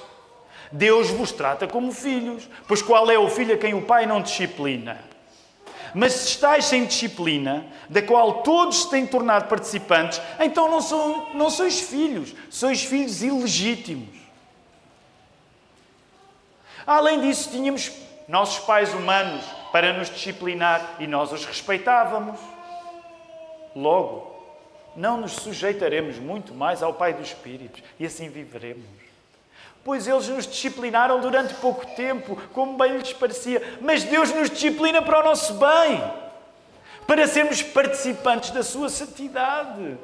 [0.72, 4.22] Deus vos trata como filhos, pois qual é o filho a quem o pai não
[4.22, 5.00] disciplina?
[5.94, 11.32] Mas se estáis sem disciplina, da qual todos se têm tornado participantes, então não, sou,
[11.34, 14.20] não sois filhos, sois filhos ilegítimos.
[16.86, 17.92] Além disso, tínhamos
[18.28, 22.40] nossos pais humanos para nos disciplinar e nós os respeitávamos.
[23.76, 24.36] Logo,
[24.96, 28.99] não nos sujeitaremos muito mais ao Pai dos Espíritos e assim viveremos
[29.84, 33.78] pois eles nos disciplinaram durante pouco tempo, como bem lhes parecia.
[33.82, 36.04] Mas Deus nos disciplina para o nosso bem,
[37.08, 39.98] para sermos participantes da sua santidade.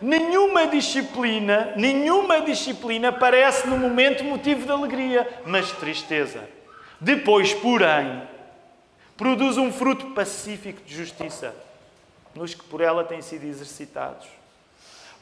[0.00, 6.48] Nenhuma disciplina, nenhuma disciplina parece no momento motivo de alegria, mas tristeza.
[7.00, 8.22] Depois, porém,
[9.16, 11.54] produz um fruto pacífico de justiça
[12.38, 14.26] nos que por ela têm sido exercitados.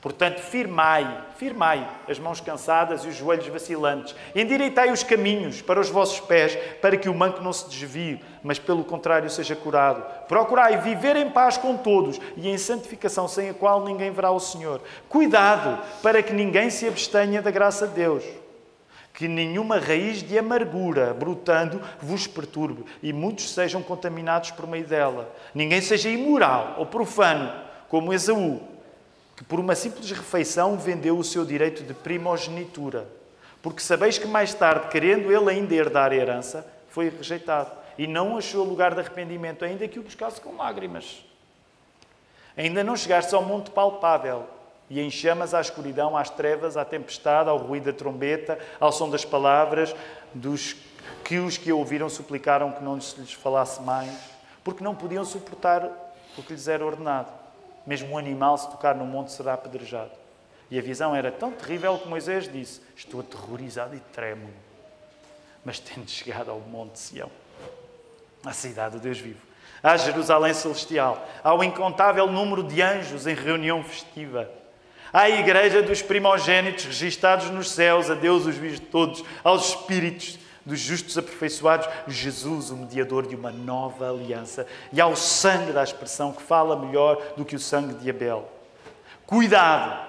[0.01, 4.15] Portanto, firmai, firmai as mãos cansadas e os joelhos vacilantes.
[4.35, 8.59] Endireitai os caminhos para os vossos pés, para que o manco não se desvie, mas
[8.59, 10.05] pelo contrário seja curado.
[10.29, 14.39] Procurai viver em paz com todos e em santificação, sem a qual ninguém verá o
[14.39, 14.81] Senhor.
[15.09, 18.23] Cuidado para que ninguém se abstenha da graça de Deus.
[19.15, 25.35] Que nenhuma raiz de amargura, brotando, vos perturbe e muitos sejam contaminados por meio dela.
[25.55, 27.51] Ninguém seja imoral ou profano,
[27.89, 28.76] como Esaú
[29.37, 33.07] que por uma simples refeição vendeu o seu direito de primogenitura.
[33.63, 38.39] Porque sabeis que mais tarde, querendo ele ainda herdar a herança, foi rejeitado e não
[38.39, 41.25] achou lugar de arrependimento, ainda que o buscasse com lágrimas.
[42.57, 44.47] Ainda não chegaste ao monte palpável
[44.89, 49.11] e em chamas à escuridão, às trevas, à tempestade, ao ruído da trombeta, ao som
[49.11, 49.95] das palavras,
[50.33, 50.77] dos
[51.25, 54.11] que os que ouviram suplicaram que não lhes falasse mais,
[54.63, 55.91] porque não podiam suportar
[56.39, 57.33] o que lhes era ordenado.
[57.87, 60.11] Mesmo um animal, se tocar no monte, será apedrejado.
[60.71, 64.49] E a visão era tão terrível que Moisés disse: Estou aterrorizado e tremo.
[65.65, 67.31] Mas tendo chegado ao monte Sião,
[68.45, 69.41] à cidade do Deus vivo,
[69.83, 74.51] à Jerusalém celestial, ao incontável número de anjos em reunião festiva,
[75.13, 80.81] à igreja dos primogênitos registados nos céus, a Deus os vive todos, aos espíritos dos
[80.81, 86.43] justos aperfeiçoados, Jesus, o mediador de uma nova aliança, e ao sangue da expressão que
[86.43, 88.51] fala melhor do que o sangue de Abel.
[89.25, 90.05] Cuidado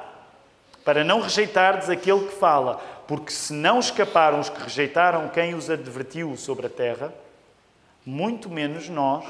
[0.84, 2.78] para não rejeitardes aquele que fala,
[3.08, 7.14] porque se não escaparam os que rejeitaram quem os advertiu sobre a terra,
[8.06, 9.26] muito menos nós,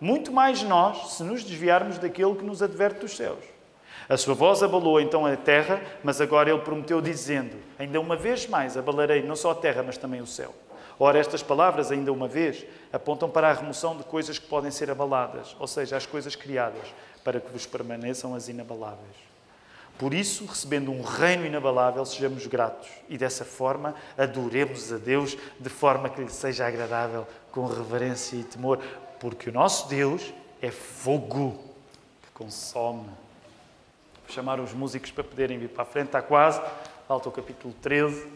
[0.00, 3.42] muito mais nós, se nos desviarmos daquele que nos adverte dos céus.
[4.08, 8.46] A sua voz abalou então a terra, mas agora ele prometeu, dizendo: Ainda uma vez
[8.46, 10.54] mais abalarei não só a terra, mas também o céu.
[10.98, 14.90] Ora, estas palavras, ainda uma vez, apontam para a remoção de coisas que podem ser
[14.90, 16.92] abaladas, ou seja, as coisas criadas,
[17.24, 19.16] para que vos permaneçam as inabaláveis.
[19.96, 25.68] Por isso, recebendo um reino inabalável, sejamos gratos e dessa forma adoremos a Deus de
[25.68, 28.78] forma que lhe seja agradável, com reverência e temor,
[29.18, 31.58] porque o nosso Deus é fogo
[32.22, 33.08] que consome
[34.30, 36.06] chamar os músicos para poderem vir para a frente.
[36.06, 36.60] Está quase,
[37.06, 38.26] falta o capítulo 13.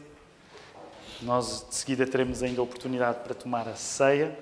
[1.23, 4.37] Nós de seguida teremos ainda a oportunidade para tomar a ceia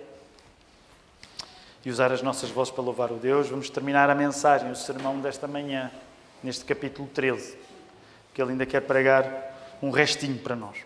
[1.84, 3.48] e usar as nossas vozes para louvar o Deus.
[3.48, 5.90] Vamos terminar a mensagem, o sermão desta manhã,
[6.42, 7.59] neste capítulo 13,
[8.32, 10.78] que ele ainda quer pregar um restinho para nós.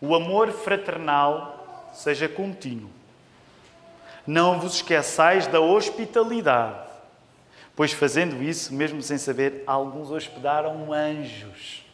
[0.00, 2.90] O amor fraternal seja contínuo.
[4.26, 6.81] Não vos esqueçais da hospitalidade
[7.74, 11.84] Pois fazendo isso, mesmo sem saber, alguns hospedaram anjos.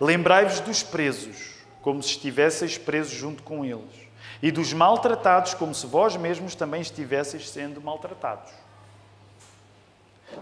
[0.00, 4.08] Lembrai-vos dos presos, como se estivesseis presos junto com eles,
[4.42, 8.50] e dos maltratados, como se vós mesmos também estivesseis sendo maltratados.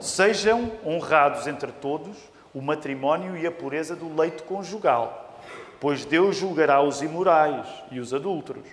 [0.00, 2.16] Sejam honrados entre todos
[2.54, 5.40] o matrimónio e a pureza do leito conjugal,
[5.80, 8.68] pois Deus julgará os imorais e os adúlteros.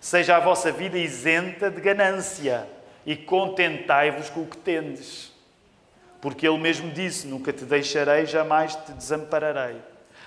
[0.00, 2.68] Seja a vossa vida isenta de ganância
[3.08, 5.32] e contentai-vos com o que tendes.
[6.20, 9.76] Porque Ele mesmo disse: Nunca te deixarei, jamais te desampararei.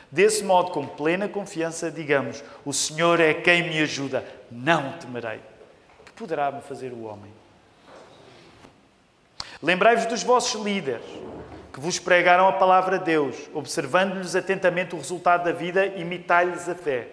[0.10, 5.40] Desse modo, com plena confiança, digamos: O Senhor é quem me ajuda, não temerei.
[6.04, 7.32] Que poderá me fazer o homem?
[9.62, 11.06] Lembrai-vos dos vossos líderes,
[11.72, 16.74] que vos pregaram a palavra de Deus, observando-lhes atentamente o resultado da vida, imitai-lhes a
[16.74, 17.10] fé.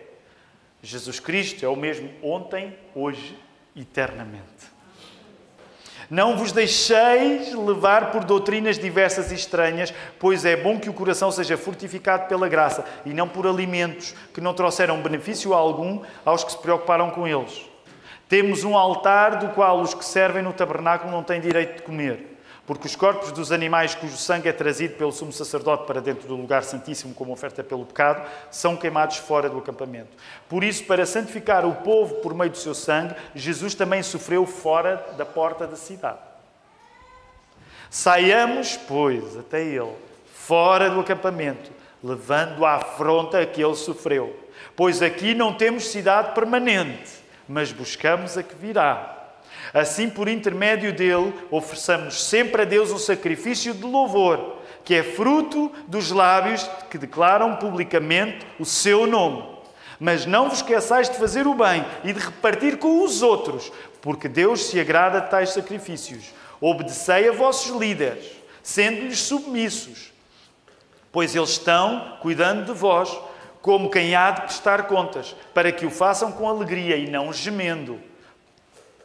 [0.83, 3.39] Jesus Cristo é o mesmo ontem, hoje,
[3.77, 4.78] eternamente.
[6.11, 11.31] Não vos deixeis levar por doutrinas diversas e estranhas, pois é bom que o coração
[11.31, 16.53] seja fortificado pela graça e não por alimentos que não trouxeram benefício algum aos que
[16.53, 17.63] se preocuparam com eles.
[18.27, 22.28] Temos um altar do qual os que servem no tabernáculo não têm direito de comer.
[22.69, 26.37] Porque os corpos dos animais cujo sangue é trazido pelo sumo sacerdote para dentro do
[26.37, 30.11] lugar santíssimo como oferta pelo pecado, são queimados fora do acampamento.
[30.51, 35.03] Por isso, para santificar o povo por meio do seu sangue, Jesus também sofreu fora
[35.17, 36.19] da porta da cidade.
[37.89, 39.95] Saiamos, pois, até ele,
[40.35, 41.71] fora do acampamento,
[42.05, 44.39] levando à afronta a que ele sofreu.
[44.77, 47.13] Pois aqui não temos cidade permanente,
[47.49, 49.18] mas buscamos a que virá.
[49.73, 55.71] Assim, por intermédio dele, ofereçamos sempre a Deus um sacrifício de louvor, que é fruto
[55.87, 59.45] dos lábios que declaram publicamente o seu nome.
[60.01, 64.29] Mas não vos esqueçais de fazer o bem e de repartir com os outros, porque
[64.29, 66.33] Deus se agrada de tais sacrifícios.
[66.61, 68.25] Obedecei a vossos líderes,
[68.63, 70.13] sendo-lhes submissos,
[71.13, 73.15] pois eles estão cuidando de vós,
[73.61, 78.08] como quem há de prestar contas, para que o façam com alegria e não gemendo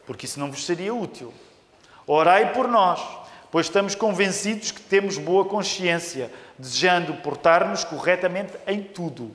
[0.06, 1.32] porque isso não vos seria útil.
[2.06, 3.00] Orai por nós,
[3.50, 9.30] pois estamos convencidos que temos boa consciência, desejando portar-nos corretamente em tudo.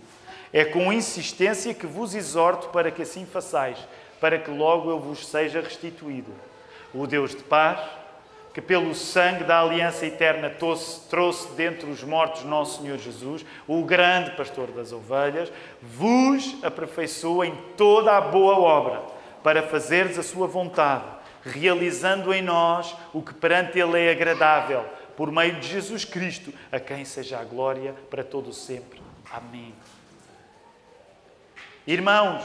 [0.53, 3.77] É com insistência que vos exorto para que assim façais,
[4.19, 6.31] para que logo eu vos seja restituído.
[6.93, 7.79] O Deus de paz,
[8.53, 14.31] que pelo sangue da aliança eterna trouxe dentre os mortos nosso Senhor Jesus, o grande
[14.31, 15.51] pastor das ovelhas,
[15.81, 19.18] vos aperfeiçoa em toda a boa obra
[19.49, 21.05] para fazeres a sua vontade,
[21.41, 24.85] realizando em nós o que perante Ele é agradável,
[25.17, 29.01] por meio de Jesus Cristo, a quem seja a glória para todo sempre.
[29.31, 29.73] Amém.
[31.87, 32.43] Irmãos,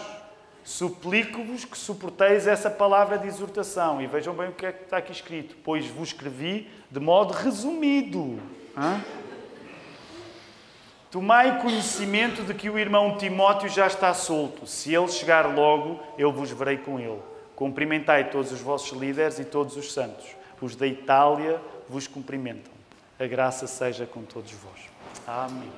[0.65, 4.01] suplico-vos que suporteis essa palavra de exortação.
[4.01, 5.55] E vejam bem o que é que está aqui escrito.
[5.63, 8.41] Pois vos escrevi de modo resumido.
[8.75, 9.05] Hã?
[11.15, 14.67] Tomai conhecimento de que o irmão Timóteo já está solto.
[14.67, 17.23] Se ele chegar logo, eu vos verei com ele.
[17.55, 20.27] Cumprimentai todos os vossos líderes e todos os santos.
[20.61, 22.73] Os da Itália vos cumprimentam.
[23.17, 24.81] A graça seja com todos vós.
[25.25, 25.71] Amém.